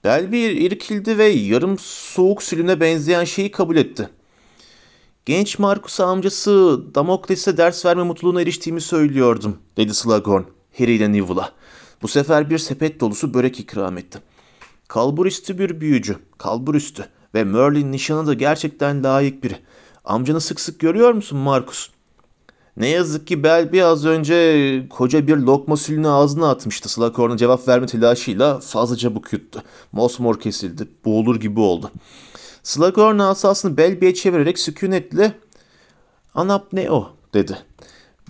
[0.08, 4.08] Belbi irkildi ve yarım soğuk sülüne benzeyen şeyi kabul etti.
[5.24, 10.42] Genç Markus amcası Damokles'e ders verme mutluluğuna eriştiğimi söylüyordum, dedi Slughorn,
[10.78, 11.52] Harry ile Neville'a.
[12.02, 14.18] Bu sefer bir sepet dolusu börek ikram etti.
[14.88, 19.56] Kalburüstü bir büyücü, kalburüstü ve Merlin nişanı da gerçekten layık biri.
[20.04, 21.90] Amcanı sık sık görüyor musun Markus?
[22.78, 26.88] Ne yazık ki Belby az önce koca bir lokma sülünü ağzına atmıştı.
[26.88, 29.62] Slughorn'a cevap verme telaşıyla fazla çabuk yuttu.
[29.92, 30.88] Mosmor kesildi.
[31.04, 31.90] Boğulur gibi oldu.
[32.62, 35.32] Slughorn asasını Belby'ye çevirerek sükunetle
[36.34, 37.58] ''Anap ne o?'' dedi.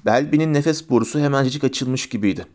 [0.07, 2.47] Belby'nin nefes borusu hemencecik açılmış gibiydi.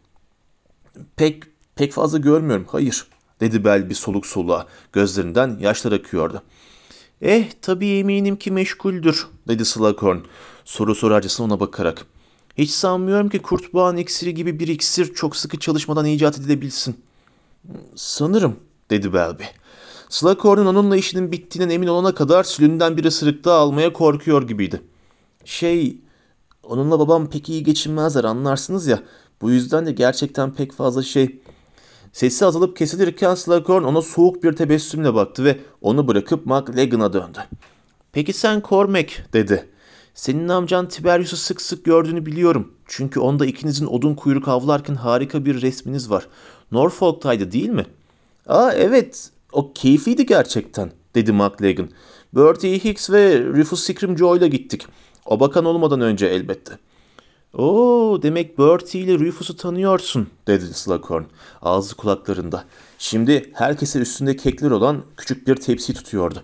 [1.15, 1.43] Pek
[1.75, 2.65] pek fazla görmüyorum.
[2.69, 3.07] Hayır,
[3.39, 4.67] dedi Belby soluk soluğa.
[4.93, 6.43] Gözlerinden yaşlar akıyordu.
[7.23, 10.17] Eh tabii eminim ki meşguldür, dedi Slughorn
[10.65, 12.05] soru sorarcasına ona bakarak.
[12.57, 16.95] Hiç sanmıyorum ki kurtbağın iksiri gibi bir iksir çok sıkı çalışmadan icat edilebilsin.
[17.95, 18.55] Sanırım,
[18.89, 19.43] dedi Belby.
[20.09, 24.81] Slughorn'un onunla işinin bittiğinden emin olana kadar sülünden bir ısırık daha almaya korkuyor gibiydi.
[25.45, 25.97] Şey,
[26.63, 29.03] onunla babam pek iyi geçinmezler anlarsınız ya.
[29.41, 31.39] Bu yüzden de gerçekten pek fazla şey...
[32.13, 37.39] Sesi azalıp kesilirken Slughorn ona soğuk bir tebessümle baktı ve onu bırakıp McLagan'a döndü.
[38.11, 39.69] Peki sen Cormac dedi.
[40.13, 42.73] Senin amcan Tiberius'u sık sık gördüğünü biliyorum.
[42.85, 46.27] Çünkü onda ikinizin odun kuyruk avlarken harika bir resminiz var.
[46.71, 47.85] Norfolk'taydı değil mi?
[48.47, 51.89] Aa evet, o keyifliydi gerçekten, dedi McLagan.
[52.33, 54.85] Bertie Hicks ve Rufus Scrimgeour ile gittik.
[55.25, 56.73] O bakan olmadan önce elbette.
[57.57, 61.23] Oo, demek Bertie ile Rufus'u tanıyorsun, dedi Slughorn,
[61.61, 62.63] ağzı kulaklarında.
[62.97, 66.43] Şimdi herkese üstünde kekler olan küçük bir tepsi tutuyordu.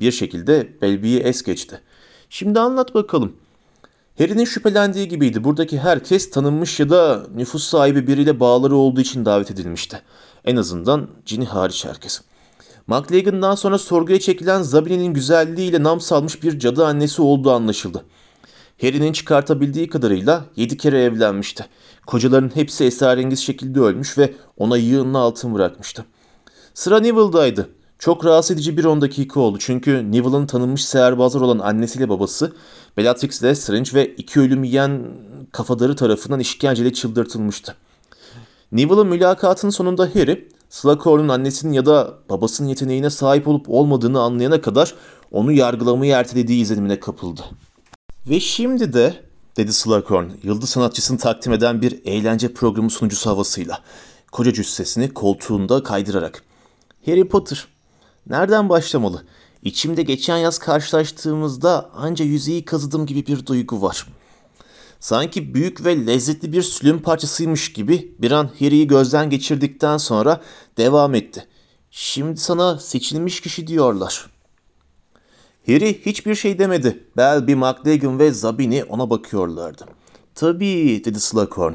[0.00, 1.80] Bir şekilde Belby'yi es geçti.
[2.30, 3.32] Şimdi anlat bakalım.
[4.18, 5.44] Harry'nin şüphelendiği gibiydi.
[5.44, 10.02] Buradaki herkes tanınmış ya da nüfus sahibi biriyle bağları olduğu için davet edilmişti.
[10.44, 12.20] En azından Ginny hariç herkes.
[12.86, 18.04] McLagan'dan sonra sorguya çekilen Zabini'nin güzelliğiyle nam salmış bir cadı annesi olduğu anlaşıldı.
[18.80, 21.66] Harry'nin çıkartabildiği kadarıyla yedi kere evlenmişti.
[22.06, 26.04] Kocaların hepsi esrarengiz şekilde ölmüş ve ona yığınla altın bırakmıştı.
[26.74, 27.68] Sıra Neville'daydı.
[27.98, 32.52] Çok rahatsız edici bir 10 dakika oldu çünkü Neville'ın tanınmış seherbazlar olan annesiyle babası
[32.96, 35.02] Bellatrix Lestrange ve iki ölüm yiyen
[35.52, 37.76] kafadarı tarafından işkenceyle çıldırtılmıştı.
[38.72, 44.94] Neville'ın mülakatının sonunda Harry, Slughorn'un annesinin ya da babasının yeteneğine sahip olup olmadığını anlayana kadar
[45.30, 47.42] onu yargılamayı ertelediği izlenimine kapıldı.
[48.30, 49.14] Ve şimdi de,
[49.56, 53.82] dedi Slughorn, yıldız sanatçısını takdim eden bir eğlence programı sunucusu havasıyla,
[54.32, 56.42] koca cüssesini koltuğunda kaydırarak.
[57.06, 57.66] Harry Potter,
[58.26, 59.24] nereden başlamalı?
[59.62, 64.06] İçimde geçen yaz karşılaştığımızda anca yüzeyi kazıdım gibi bir duygu var.
[65.00, 70.40] Sanki büyük ve lezzetli bir sülüm parçasıymış gibi bir an Harry'i gözden geçirdikten sonra
[70.76, 71.46] devam etti.
[71.90, 74.30] Şimdi sana seçilmiş kişi diyorlar.
[75.66, 77.04] Harry hiçbir şey demedi.
[77.16, 79.84] Belby, McLagan ve Zabini ona bakıyorlardı.
[80.34, 81.74] Tabii dedi Slughorn.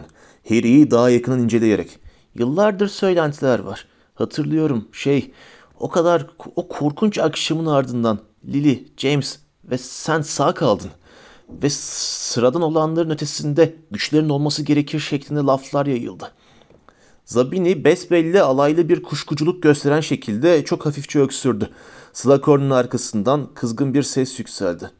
[0.49, 1.99] Harry'i daha yakından inceleyerek.
[2.35, 3.87] Yıllardır söylentiler var.
[4.15, 5.31] Hatırlıyorum şey
[5.79, 10.91] o kadar o korkunç akşamın ardından Lily, James ve sen sağ kaldın.
[11.49, 16.31] Ve sıradan olanların ötesinde güçlerin olması gerekir şeklinde laflar yayıldı.
[17.25, 21.69] Zabini besbelli alaylı bir kuşkuculuk gösteren şekilde çok hafifçe öksürdü.
[22.13, 24.91] Slughorn'un arkasından kızgın bir ses yükseldi.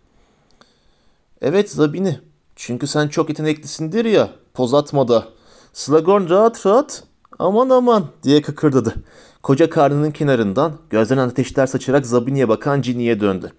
[1.42, 2.20] Evet Zabini,
[2.56, 5.28] çünkü sen çok yeteneklisindir ya, poz atma da.
[5.74, 7.04] Slughorn rahat rahat,
[7.40, 8.96] aman aman diye kıkırdadı.
[9.44, 13.52] Koca karnının kenarından gözlerinden ateşler saçarak Zabini'ye bakan Ginny'ye döndü.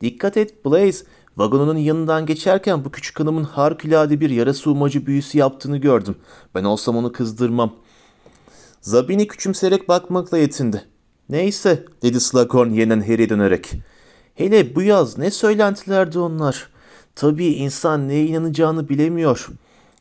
[0.00, 1.04] Dikkat et Blaze,
[1.36, 6.16] vagonunun yanından geçerken bu küçük hanımın harikulade bir yara sığmacı büyüsü yaptığını gördüm.
[6.54, 7.72] Ben olsam onu kızdırmam.
[8.88, 10.84] Zabini küçümserek bakmakla yetindi.
[11.28, 13.72] Neyse dedi Slughorn yeniden Harry'e dönerek.
[14.34, 16.68] Hele bu yaz ne söylentilerdi onlar.
[17.14, 19.48] Tabii insan neye inanacağını bilemiyor.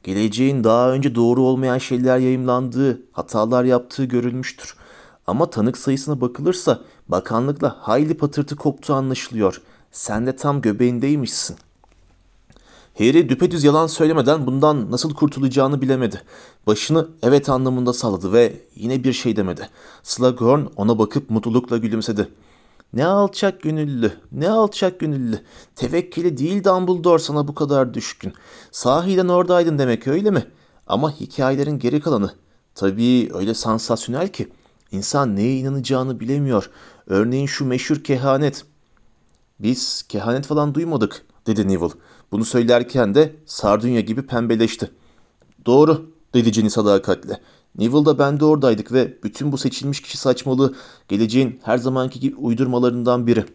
[0.03, 4.75] Geleceğin daha önce doğru olmayan şeyler yayımlandığı, hatalar yaptığı görülmüştür.
[5.27, 9.61] Ama tanık sayısına bakılırsa bakanlıkla hayli patırtı koptuğu anlaşılıyor.
[9.91, 11.57] Sen de tam göbeğindeymişsin.
[12.97, 16.21] Harry düpedüz yalan söylemeden bundan nasıl kurtulacağını bilemedi.
[16.67, 19.69] Başını evet anlamında salladı ve yine bir şey demedi.
[20.03, 22.27] Slughorn ona bakıp mutlulukla gülümsedi.
[22.93, 25.39] Ne alçak gönüllü, ne alçak gönüllü.
[25.75, 28.33] Tevekkili değil Dumbledore sana bu kadar düşkün.
[28.71, 30.45] Sahiden oradaydın demek öyle mi?
[30.87, 32.33] Ama hikayelerin geri kalanı.
[32.75, 34.47] Tabii öyle sansasyonel ki.
[34.91, 36.69] İnsan neye inanacağını bilemiyor.
[37.07, 38.65] Örneğin şu meşhur kehanet.
[39.59, 41.93] Biz kehanet falan duymadık, dedi Neville.
[42.31, 44.91] Bunu söylerken de Sardunya gibi pembeleşti.
[45.65, 47.39] Doğru, dedi Ginny sadakatle.
[47.77, 50.75] Neville'da ben de oradaydık ve bütün bu seçilmiş kişi saçmalığı
[51.07, 53.45] geleceğin her zamanki gibi uydurmalarından biri.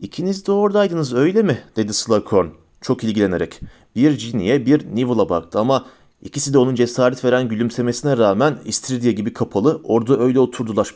[0.00, 1.62] İkiniz de oradaydınız öyle mi?
[1.76, 2.46] dedi Slughorn
[2.80, 3.60] çok ilgilenerek.
[3.96, 5.86] Bir Ginny'e bir Neville'a baktı ama
[6.22, 10.94] ikisi de onun cesaret veren gülümsemesine rağmen istiridye gibi kapalı orada öyle oturdular.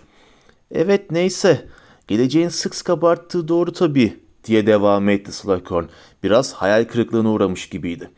[0.71, 1.69] Evet neyse
[2.09, 5.85] geleceğin sık sık abarttığı doğru tabii diye devam etti Slughorn.
[6.23, 8.11] Biraz hayal kırıklığına uğramış gibiydi.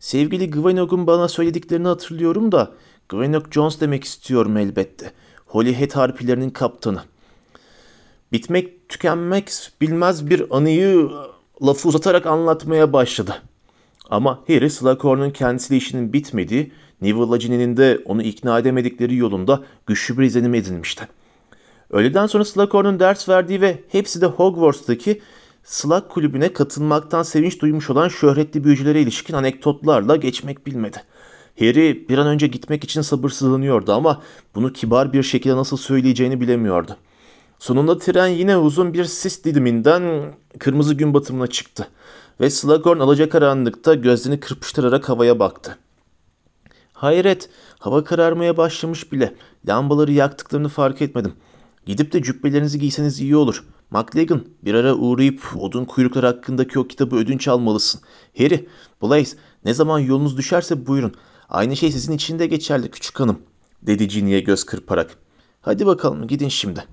[0.00, 2.72] Sevgili Gwenog'un bana söylediklerini hatırlıyorum da
[3.08, 5.12] Gwenog Jones demek istiyorum elbette.
[5.46, 7.02] Holyhead harpilerinin kaptanı.
[8.32, 11.10] Bitmek tükenmek bilmez bir anıyı
[11.62, 13.42] lafı uzatarak anlatmaya başladı.
[14.10, 20.22] Ama Harry Slughorn'un kendisiyle işinin bitmediği, Neville'la Ginny'nin de onu ikna edemedikleri yolunda güçlü bir
[20.22, 21.08] izlenim edinmişti.
[21.90, 25.20] Öğleden sonra Slughorn'un ders verdiği ve hepsi de Hogwarts'taki
[25.68, 31.02] Slug kulübüne katılmaktan sevinç duymuş olan şöhretli büyücülere ilişkin anekdotlarla geçmek bilmedi.
[31.58, 34.22] Harry bir an önce gitmek için sabırsızlanıyordu ama
[34.54, 36.96] bunu kibar bir şekilde nasıl söyleyeceğini bilemiyordu.
[37.58, 41.88] Sonunda tren yine uzun bir sis diliminden kırmızı gün batımına çıktı
[42.40, 45.78] ve Slughorn alacakaranlıkta gözlerini kırpıştırarak havaya baktı.
[46.92, 49.34] Hayret, hava kararmaya başlamış bile.
[49.68, 51.32] Lambaları yaktıklarını fark etmedim.
[51.86, 53.64] Gidip de cübbelerinizi giyseniz iyi olur.
[53.90, 58.00] McLagan bir ara uğrayıp odun kuyruklar hakkındaki o kitabı ödünç almalısın.
[58.38, 58.68] Harry,
[59.02, 61.14] Blaze ne zaman yolunuz düşerse buyurun.
[61.48, 63.38] Aynı şey sizin için de geçerli küçük hanım
[63.82, 65.16] dedi Ginny'e göz kırparak.
[65.60, 66.84] Hadi bakalım gidin şimdi.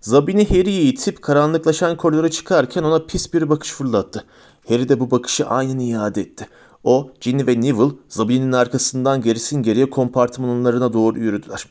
[0.00, 4.24] Zabini Harry'i itip karanlıklaşan koridora çıkarken ona pis bir bakış fırlattı.
[4.68, 6.48] Harry de bu bakışı aynen iade etti.
[6.84, 11.66] O, Ginny ve Neville Zabini'nin arkasından gerisin geriye kompartımanlarına doğru yürüdüler.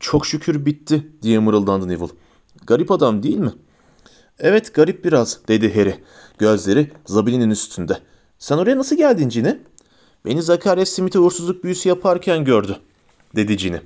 [0.00, 2.12] Çok şükür bitti diye mırıldandı Neville.
[2.66, 3.52] Garip adam değil mi?
[4.40, 5.94] Evet garip biraz dedi Harry.
[6.38, 7.98] Gözleri Zabini'nin üstünde.
[8.38, 9.50] Sen oraya nasıl geldin Ginny?
[10.24, 12.76] Beni Zakaria Smith'e uğursuzluk büyüsü yaparken gördü
[13.36, 13.76] dedi Ginny.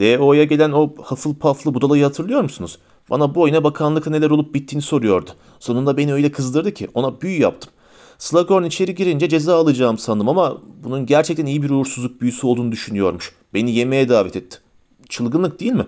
[0.00, 2.78] DO'ya gelen o hafıl paflı budalayı hatırlıyor musunuz?
[3.10, 5.30] Bana bu oyuna bakanlıkta neler olup bittiğini soruyordu.
[5.60, 7.70] Sonunda beni öyle kızdırdı ki ona büyü yaptım.
[8.18, 13.32] Slughorn içeri girince ceza alacağım sandım ama bunun gerçekten iyi bir uğursuzluk büyüsü olduğunu düşünüyormuş.
[13.54, 14.58] Beni yemeğe davet etti.
[15.08, 15.86] Çılgınlık değil mi?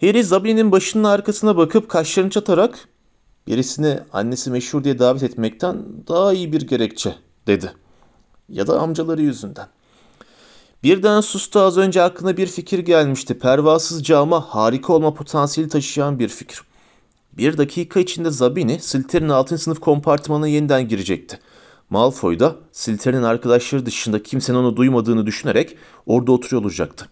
[0.00, 2.88] Harry Zabini'nin başının arkasına bakıp kaşlarını çatarak
[3.46, 5.76] birisini annesi meşhur diye davet etmekten
[6.08, 7.14] daha iyi bir gerekçe
[7.46, 7.72] dedi.
[8.48, 9.66] Ya da amcaları yüzünden.
[10.82, 13.38] Birden sustu az önce aklına bir fikir gelmişti.
[13.38, 16.60] Pervasızca ama harika olma potansiyeli taşıyan bir fikir.
[17.32, 19.58] Bir dakika içinde Zabini Slytherin'in 6.
[19.58, 21.40] sınıf kompartımanına yeniden girecekti.
[21.90, 27.08] Malfoy da Slytherin'in arkadaşları dışında kimsenin onu duymadığını düşünerek orada oturuyor olacaktı.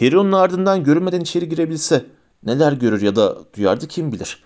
[0.00, 2.06] Harry onun ardından görünmeden içeri girebilse
[2.42, 4.42] neler görür ya da duyardı kim bilir.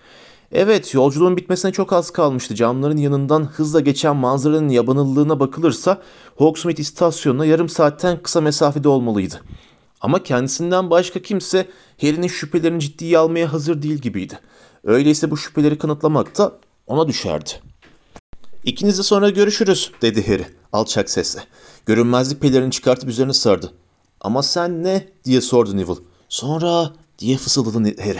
[0.51, 2.55] Evet yolculuğun bitmesine çok az kalmıştı.
[2.55, 6.01] Camların yanından hızla geçen manzaranın yabanıllığına bakılırsa
[6.35, 9.41] Hogsmeade istasyonuna yarım saatten kısa mesafede olmalıydı.
[10.01, 11.67] Ama kendisinden başka kimse
[12.01, 14.39] Harry'nin şüphelerini ciddiye almaya hazır değil gibiydi.
[14.83, 16.51] Öyleyse bu şüpheleri kanıtlamak da
[16.87, 17.49] ona düşerdi.
[18.63, 21.43] İkiniz de sonra görüşürüz dedi Harry alçak sesle.
[21.85, 23.73] Görünmezlik pelerini çıkartıp üzerine sardı.
[24.21, 25.99] Ama sen ne diye sordu Neville.
[26.29, 28.19] Sonra diye fısıldadı Harry.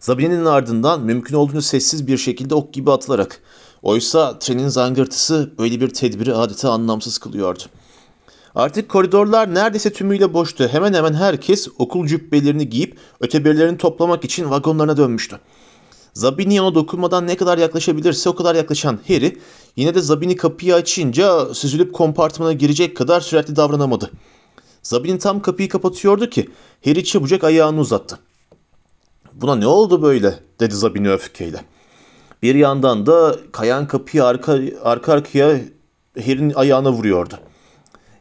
[0.00, 3.40] Zabini'nin ardından mümkün olduğunu sessiz bir şekilde ok gibi atılarak.
[3.82, 7.62] Oysa trenin zangırtısı böyle bir tedbiri adeta anlamsız kılıyordu.
[8.54, 10.68] Artık koridorlar neredeyse tümüyle boştu.
[10.68, 15.38] Hemen hemen herkes okul cübbelerini giyip öteberilerini toplamak için vagonlarına dönmüştü.
[16.14, 19.38] Zabini ona dokunmadan ne kadar yaklaşabilirse o kadar yaklaşan Harry
[19.76, 24.10] yine de Zabini kapıyı açınca süzülüp kompartmana girecek kadar süratli davranamadı.
[24.82, 26.48] Zabini tam kapıyı kapatıyordu ki
[26.84, 28.18] Harry çabucak ayağını uzattı.
[29.40, 31.60] Buna ne oldu böyle dedi Zabini öfkeyle.
[32.42, 35.60] Bir yandan da kayan kapıyı arka, arka arkaya
[36.24, 37.34] Harry'nin ayağına vuruyordu.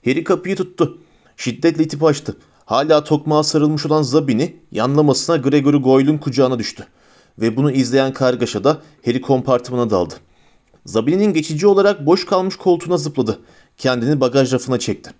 [0.05, 0.97] Harry kapıyı tuttu.
[1.37, 2.37] Şiddetle itip açtı.
[2.65, 6.87] Hala tokmağa sarılmış olan Zabini yanlamasına Gregory Goyle'un kucağına düştü.
[7.39, 10.13] Ve bunu izleyen kargaşa da Harry kompartımana daldı.
[10.85, 13.39] Zabini'nin geçici olarak boş kalmış koltuğuna zıpladı.
[13.77, 15.11] Kendini bagaj rafına çekti.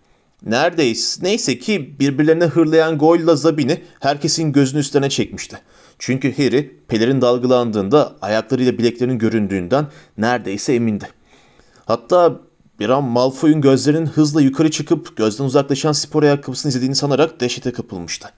[0.45, 5.57] Neredeyse neyse ki birbirlerine hırlayan Goyle'la Zabini herkesin gözünü üstlerine çekmişti.
[5.99, 11.10] Çünkü Harry pelerin dalgalandığında ayaklarıyla bileklerinin göründüğünden neredeyse emindi.
[11.86, 12.39] Hatta
[12.79, 18.29] bir an Malfoy'un gözlerinin hızla yukarı çıkıp gözden uzaklaşan spor ayakkabısını izlediğini sanarak dehşete kapılmıştı.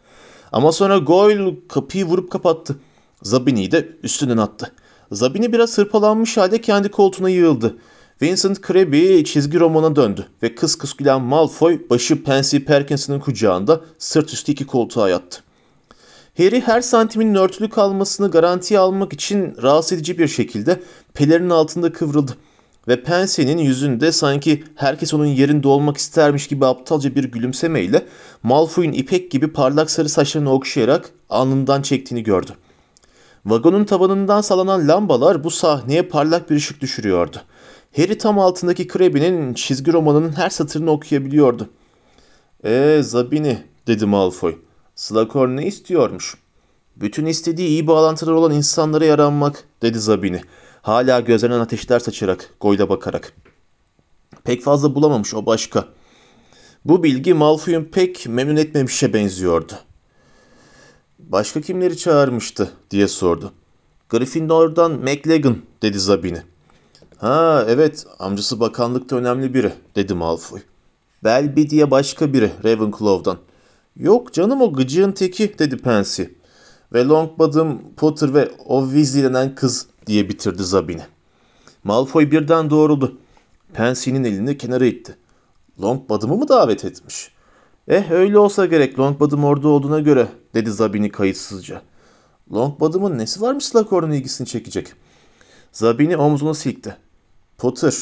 [0.51, 2.75] Ama sonra Goyle kapıyı vurup kapattı.
[3.23, 4.71] Zabini'yi de üstünden attı.
[5.11, 7.77] Zabini biraz hırpalanmış halde kendi koltuğuna yığıldı.
[8.21, 14.33] Vincent Krabby çizgi romana döndü ve kıs kıs gülen Malfoy başı Pansy Perkins'in kucağında sırt
[14.33, 15.43] üstü iki koltuğa yattı.
[16.39, 20.80] Harry her santimin örtülü kalmasını garantiye almak için rahatsız edici bir şekilde
[21.13, 22.38] pelerinin altında kıvrıldı.
[22.88, 28.06] Ve Pensy'nin yüzünde sanki herkes onun yerinde olmak istermiş gibi aptalca bir gülümsemeyle
[28.43, 32.52] Malfoy'un ipek gibi parlak sarı saçlarını okşayarak alnından çektiğini gördü.
[33.45, 37.38] Vagonun tavanından sallanan lambalar bu sahneye parlak bir ışık düşürüyordu.
[37.95, 41.69] Harry tam altındaki Krabby'nin çizgi romanının her satırını okuyabiliyordu.
[42.63, 44.68] ''Eee Zabini'' dedi Malfoy.
[44.99, 46.38] Slughorn ne istiyormuş?
[46.95, 50.41] Bütün istediği iyi bağlantılar olan insanlara yaranmak, dedi Zabini.
[50.81, 53.33] Hala gözlerinden ateşler saçarak, Goyla bakarak.
[54.43, 55.85] Pek fazla bulamamış o başka.
[56.85, 59.73] Bu bilgi Malfoy'un pek memnun etmemişe benziyordu.
[61.19, 63.51] Başka kimleri çağırmıştı diye sordu.
[64.09, 66.41] Gryffindor'dan McLagan dedi Zabini.
[67.17, 70.62] Ha evet amcası bakanlıkta önemli biri dedi Malfoy.
[71.23, 73.37] Belby diye başka biri Ravenclaw'dan.
[74.00, 76.23] Yok canım o gıcığın teki dedi Pansy.
[76.93, 81.02] Ve Longbottom, Potter ve o Weasley denen kız diye bitirdi Zabini.
[81.83, 83.17] Malfoy birden doğruldu.
[83.73, 85.17] Pansy'nin elini kenara itti.
[85.81, 87.31] Longbottom'u mu davet etmiş?
[87.87, 91.81] Eh öyle olsa gerek Longbottom orada olduğuna göre dedi Zabini kayıtsızca.
[92.54, 94.87] Longbottom'un nesi varmış Slughorn'un ilgisini çekecek?
[95.71, 96.97] Zabini omzunu silkti.
[97.58, 97.93] Potter.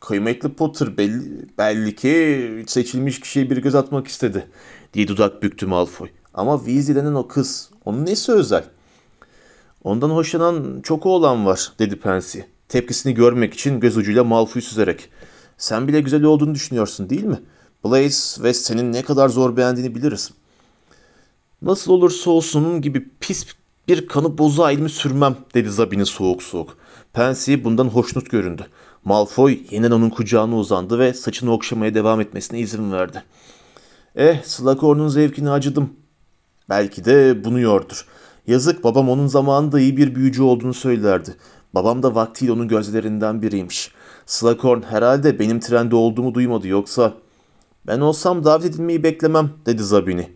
[0.00, 4.46] Kıymetli Potter belli, belli ki seçilmiş kişiye bir göz atmak istedi
[4.94, 6.08] diye dudak büktü Malfoy.
[6.34, 7.70] Ama Weasley denen o kız.
[7.84, 8.64] Onun nesi özel?
[9.84, 12.38] Ondan hoşlanan çok oğlan var dedi Pansy.
[12.68, 15.08] Tepkisini görmek için göz ucuyla Malfoy süzerek.
[15.58, 17.40] Sen bile güzel olduğunu düşünüyorsun değil mi?
[17.84, 20.30] Blaze ve senin ne kadar zor beğendiğini biliriz.
[21.62, 23.46] Nasıl olursa olsun gibi pis
[23.88, 26.76] bir kanı bozuğa elimi sürmem dedi Zabini soğuk soğuk.
[27.12, 28.66] Pansy bundan hoşnut göründü.
[29.04, 33.22] Malfoy yeniden onun kucağına uzandı ve saçını okşamaya devam etmesine izin verdi.
[34.16, 35.90] Eh Slughorn'un zevkini acıdım.
[36.68, 38.06] Belki de bunu yordur.
[38.46, 41.36] Yazık babam onun zamanında iyi bir büyücü olduğunu söylerdi.
[41.74, 43.92] Babam da vaktiyle onun gözlerinden biriymiş.
[44.26, 47.14] Slughorn herhalde benim trende olduğumu duymadı yoksa...
[47.86, 50.28] Ben olsam davet edilmeyi beklemem dedi Zabini.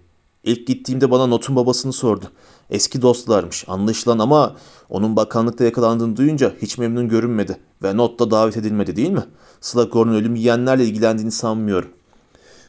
[0.45, 2.25] İlk gittiğimde bana Not'un babasını sordu.
[2.71, 4.57] Eski dostlarmış anlaşılan ama
[4.91, 7.59] onun bakanlıkta yakalandığını duyunca hiç memnun görünmedi.
[7.83, 9.25] Ve Not da davet edilmedi değil mi?
[9.61, 11.89] Slughorn'un ölüm yiyenlerle ilgilendiğini sanmıyorum.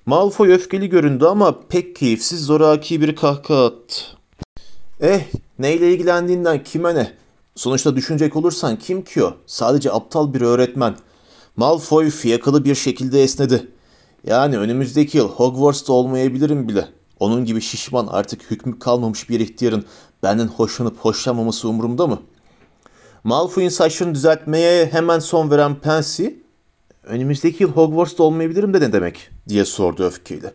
[0.06, 4.02] Malfoy öfkeli göründü ama pek keyifsiz zoraki bir kahkaha attı.
[5.02, 5.22] Eh
[5.60, 7.14] neyle ilgilendiğinden kime ne?
[7.56, 9.34] Sonuçta düşünecek olursan kim ki o?
[9.46, 10.96] Sadece aptal bir öğretmen.
[11.56, 13.68] Malfoy fiyakalı bir şekilde esnedi.
[14.28, 16.88] Yani önümüzdeki yıl Hogwarts'ta olmayabilirim bile.
[17.20, 19.86] Onun gibi şişman artık hükmü kalmamış bir ihtiyarın
[20.24, 22.22] benden hoşlanıp hoşlanmaması umurumda mı?
[23.24, 26.28] Malfoy'un saçlarını düzeltmeye hemen son veren Pansy,
[27.04, 30.54] önümüzdeki yıl Hogwarts'ta olmayabilirim de ne demek diye sordu öfkeyle.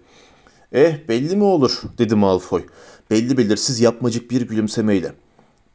[0.72, 2.62] Eh belli mi olur dedi Malfoy.
[3.10, 5.12] Belli belirsiz yapmacık bir gülümsemeyle.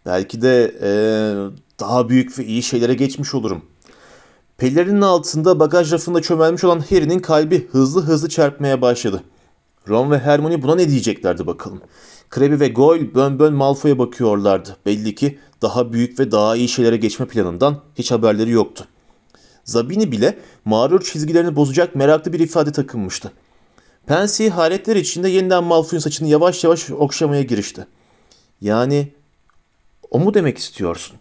[0.05, 0.89] Belki de ee,
[1.79, 3.65] daha büyük ve iyi şeylere geçmiş olurum.
[4.57, 9.23] Pellerinin altında bagaj rafında çömelmiş olan Harry'nin kalbi hızlı hızlı çarpmaya başladı.
[9.89, 11.81] Ron ve Hermione buna ne diyeceklerdi bakalım.
[12.29, 14.77] Krebi ve Goyle bön bön Malfoy'a bakıyorlardı.
[14.85, 18.87] Belli ki daha büyük ve daha iyi şeylere geçme planından hiç haberleri yoktu.
[19.63, 23.31] Zabini bile mağrur çizgilerini bozacak meraklı bir ifade takınmıştı.
[24.07, 27.87] Pansy hayretler içinde yeniden Malfoy'un saçını yavaş yavaş okşamaya girişti.
[28.61, 29.11] Yani
[30.11, 31.17] o mu demek istiyorsun?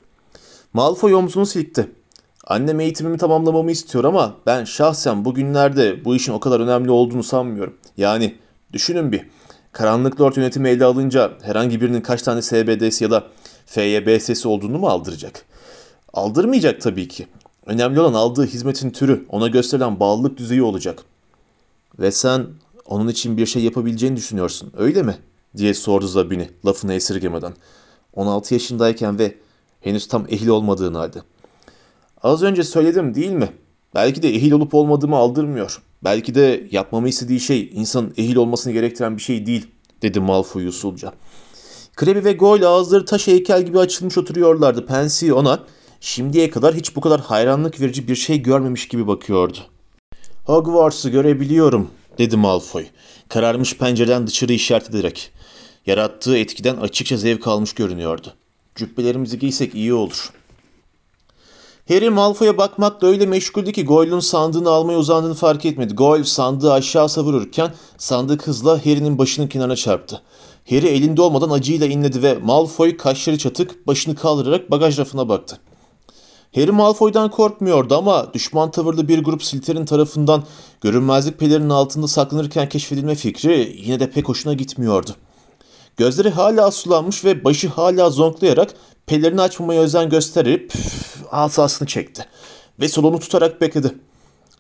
[0.73, 1.91] Malfoy omzunu silkti.
[2.47, 7.75] Annem eğitimimi tamamlamamı istiyor ama ben şahsen bugünlerde bu işin o kadar önemli olduğunu sanmıyorum.
[7.97, 8.35] Yani
[8.75, 9.27] düşünün bir.
[9.73, 13.25] Karanlık Lord yönetimi elde alınca herhangi birinin kaç tane SBD'si ya da
[13.67, 15.45] FYBS'si olduğunu mu aldıracak?
[16.13, 17.27] Aldırmayacak tabii ki.
[17.67, 21.03] Önemli olan aldığı hizmetin türü, ona gösterilen bağlılık düzeyi olacak.
[21.99, 22.47] Ve sen
[22.87, 25.17] onun için bir şey yapabileceğini düşünüyorsun, öyle mi?
[25.57, 27.53] diye sordu Zabini lafını esirgemeden.
[28.13, 29.35] 16 yaşındayken ve
[29.81, 31.19] henüz tam ehil olmadığın halde.
[32.23, 33.49] Az önce söyledim değil mi?
[33.95, 35.83] Belki de ehil olup olmadığımı aldırmıyor.
[36.05, 39.67] Belki de yapmamı istediği şey insanın ehil olmasını gerektiren bir şey değil,
[40.03, 41.13] dedi Malfoy usulca.
[41.97, 44.87] Krebi ve Goyle ağızları taş heykel gibi açılmış oturuyorlardı.
[44.87, 45.63] Pansy ona
[46.01, 49.59] şimdiye kadar hiç bu kadar hayranlık verici bir şey görmemiş gibi bakıyordu.
[50.45, 52.87] Hogwarts'ı görebiliyorum, dedi Malfoy.
[53.29, 55.33] Kararmış pencereden dışarı işaret ederek.
[55.87, 58.35] Yarattığı etkiden açıkça zevk almış görünüyordu.
[58.75, 60.31] Cübbelerimizi giysek iyi olur.
[61.89, 65.95] Harry Malfoy'a bakmakla öyle meşguldü ki Goyle'un sandığını almaya uzandığını fark etmedi.
[65.95, 70.23] Goyle sandığı aşağı savururken sandık hızla Harry'nin başının kenarına çarptı.
[70.71, 75.59] Harry elinde olmadan acıyla inledi ve Malfoy kaşları çatık başını kaldırarak bagaj rafına baktı.
[76.55, 80.43] Harry Malfoy'dan korkmuyordu ama düşman tavırlı bir grup Slytherin tarafından
[80.81, 85.11] görünmezlik pelerinin altında saklanırken keşfedilme fikri yine de pek hoşuna gitmiyordu.
[85.97, 88.75] Gözleri hala sulanmış ve başı hala zonklayarak
[89.07, 90.73] pelerini açmamaya özen gösterip
[91.31, 92.27] asasını çekti
[92.81, 93.95] ve salonu tutarak bekledi.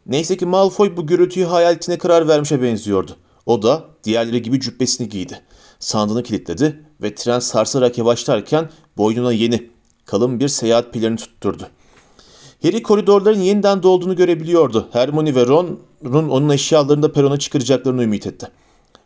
[0.07, 3.17] Neyse ki Malfoy bu gürültüyü hayal ettiğine karar vermişe benziyordu.
[3.47, 5.41] O da diğerleri gibi cübbesini giydi.
[5.79, 9.71] Sandığını kilitledi ve tren sarsarak yavaşlarken boynuna yeni,
[10.05, 11.69] kalın bir seyahat pelerini tutturdu.
[12.63, 14.89] Harry koridorların yeniden dolduğunu görebiliyordu.
[14.93, 18.49] Hermione ve Ron'un onun eşyalarını da perona çıkaracaklarını ümit etti.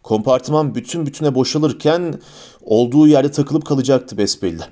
[0.02, 2.20] Kompartıman bütün bütüne boşalırken
[2.60, 4.62] olduğu yerde takılıp kalacaktı besbelli.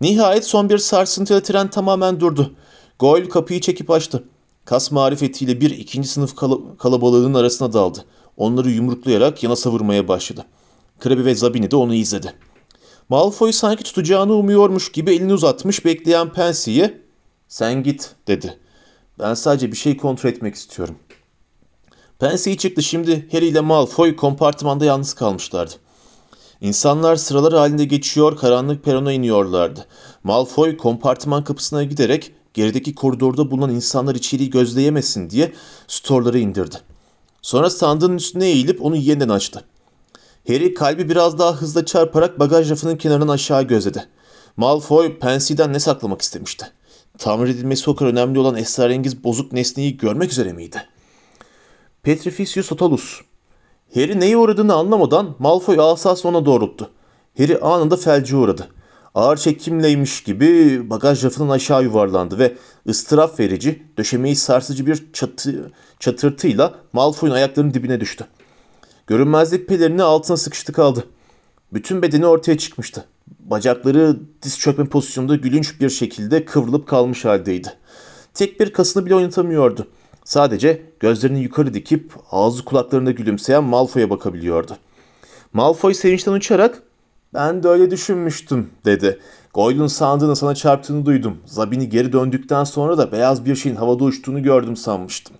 [0.00, 2.54] Nihayet son bir sarsıntıyla tren tamamen durdu.
[2.98, 4.24] Goyle kapıyı çekip açtı.
[4.64, 8.04] Kas marifetiyle bir ikinci sınıf kal- kalabalığının arasına daldı.
[8.36, 10.44] Onları yumruklayarak yana savurmaya başladı.
[11.00, 12.34] Krebi ve Zabini de onu izledi.
[13.08, 17.00] Malfoy sanki tutacağını umuyormuş gibi elini uzatmış bekleyen Pensy'ye
[17.48, 18.58] ''Sen git'' dedi.
[19.18, 21.05] ''Ben sadece bir şey kontrol etmek istiyorum.''
[22.18, 25.74] Pensy çıktı şimdi Harry ile Malfoy kompartımanda yalnız kalmışlardı.
[26.60, 29.86] İnsanlar sıralar halinde geçiyor, karanlık perona iniyorlardı.
[30.24, 35.52] Malfoy kompartıman kapısına giderek gerideki koridorda bulunan insanlar içeriği gözleyemesin diye
[35.86, 36.76] storları indirdi.
[37.42, 39.64] Sonra sandığın üstüne eğilip onu yeniden açtı.
[40.48, 44.06] Harry kalbi biraz daha hızla çarparak bagaj rafının kenarından aşağı gözledi.
[44.56, 46.66] Malfoy Pensy'den ne saklamak istemişti?
[47.18, 50.82] Tamir edilmesi o kadar önemli olan esrarengiz bozuk nesneyi görmek üzere miydi?
[52.06, 53.20] Petrificius Totalus
[53.94, 56.90] Harry neye uğradığını anlamadan Malfoy asası ona doğrulttu.
[57.38, 58.68] Harry anında felce uğradı.
[59.14, 62.56] ağır çekimleymiş gibi bagaj rafının aşağı yuvarlandı ve
[62.88, 68.26] ıstıraf verici, döşemeyi sarsıcı bir çatı, çatırtıyla Malfoy'un ayaklarının dibine düştü.
[69.06, 71.04] Görünmezlik pelerini altına sıkıştı kaldı.
[71.72, 73.04] Bütün bedeni ortaya çıkmıştı.
[73.40, 77.72] Bacakları diz çökme pozisyonunda gülünç bir şekilde kıvrılıp kalmış haldeydi.
[78.34, 79.86] Tek bir kasını bile oynatamıyordu.
[80.26, 84.76] Sadece gözlerini yukarı dikip ağzı kulaklarında gülümseyen Malfoy'a bakabiliyordu.
[85.52, 86.82] Malfoy sevinçten uçarak
[87.34, 89.18] ben de öyle düşünmüştüm dedi.
[89.54, 91.38] Goylun sandığının sana çarptığını duydum.
[91.46, 95.36] Zabini geri döndükten sonra da beyaz bir şeyin havada uçtuğunu gördüm sanmıştım.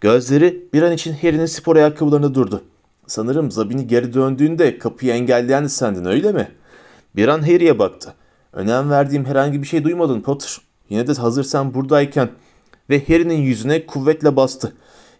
[0.00, 2.62] Gözleri bir an için Harry'nin spor ayakkabılarında durdu.
[3.06, 6.48] Sanırım Zabini geri döndüğünde kapıyı engelleyen de sendin öyle mi?
[7.16, 8.14] Bir an Harry'e baktı.
[8.52, 10.58] Önem verdiğim herhangi bir şey duymadın Potter.
[10.90, 12.30] Yine de hazır sen buradayken.
[12.90, 14.72] Ve Harry'nin yüzüne kuvvetle bastı.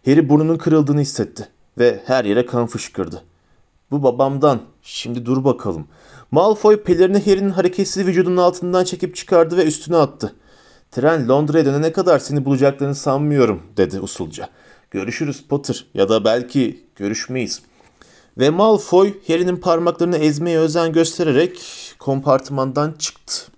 [0.04, 1.48] Harry burnunun kırıldığını hissetti.
[1.78, 3.22] Ve her yere kan fışkırdı.
[3.90, 4.60] Bu babamdan.
[4.82, 5.86] Şimdi dur bakalım.
[6.30, 10.34] Malfoy pelerini Harry'nin hareketsiz vücudunun altından çekip çıkardı ve üstüne attı.
[10.90, 14.48] Tren Londra'ya dönene kadar seni bulacaklarını sanmıyorum dedi usulca.
[14.90, 17.62] Görüşürüz Potter ya da belki görüşmeyiz.
[18.38, 21.60] Ve Malfoy Harry'nin parmaklarını ezmeye özen göstererek
[21.98, 23.51] kompartımandan çıktı.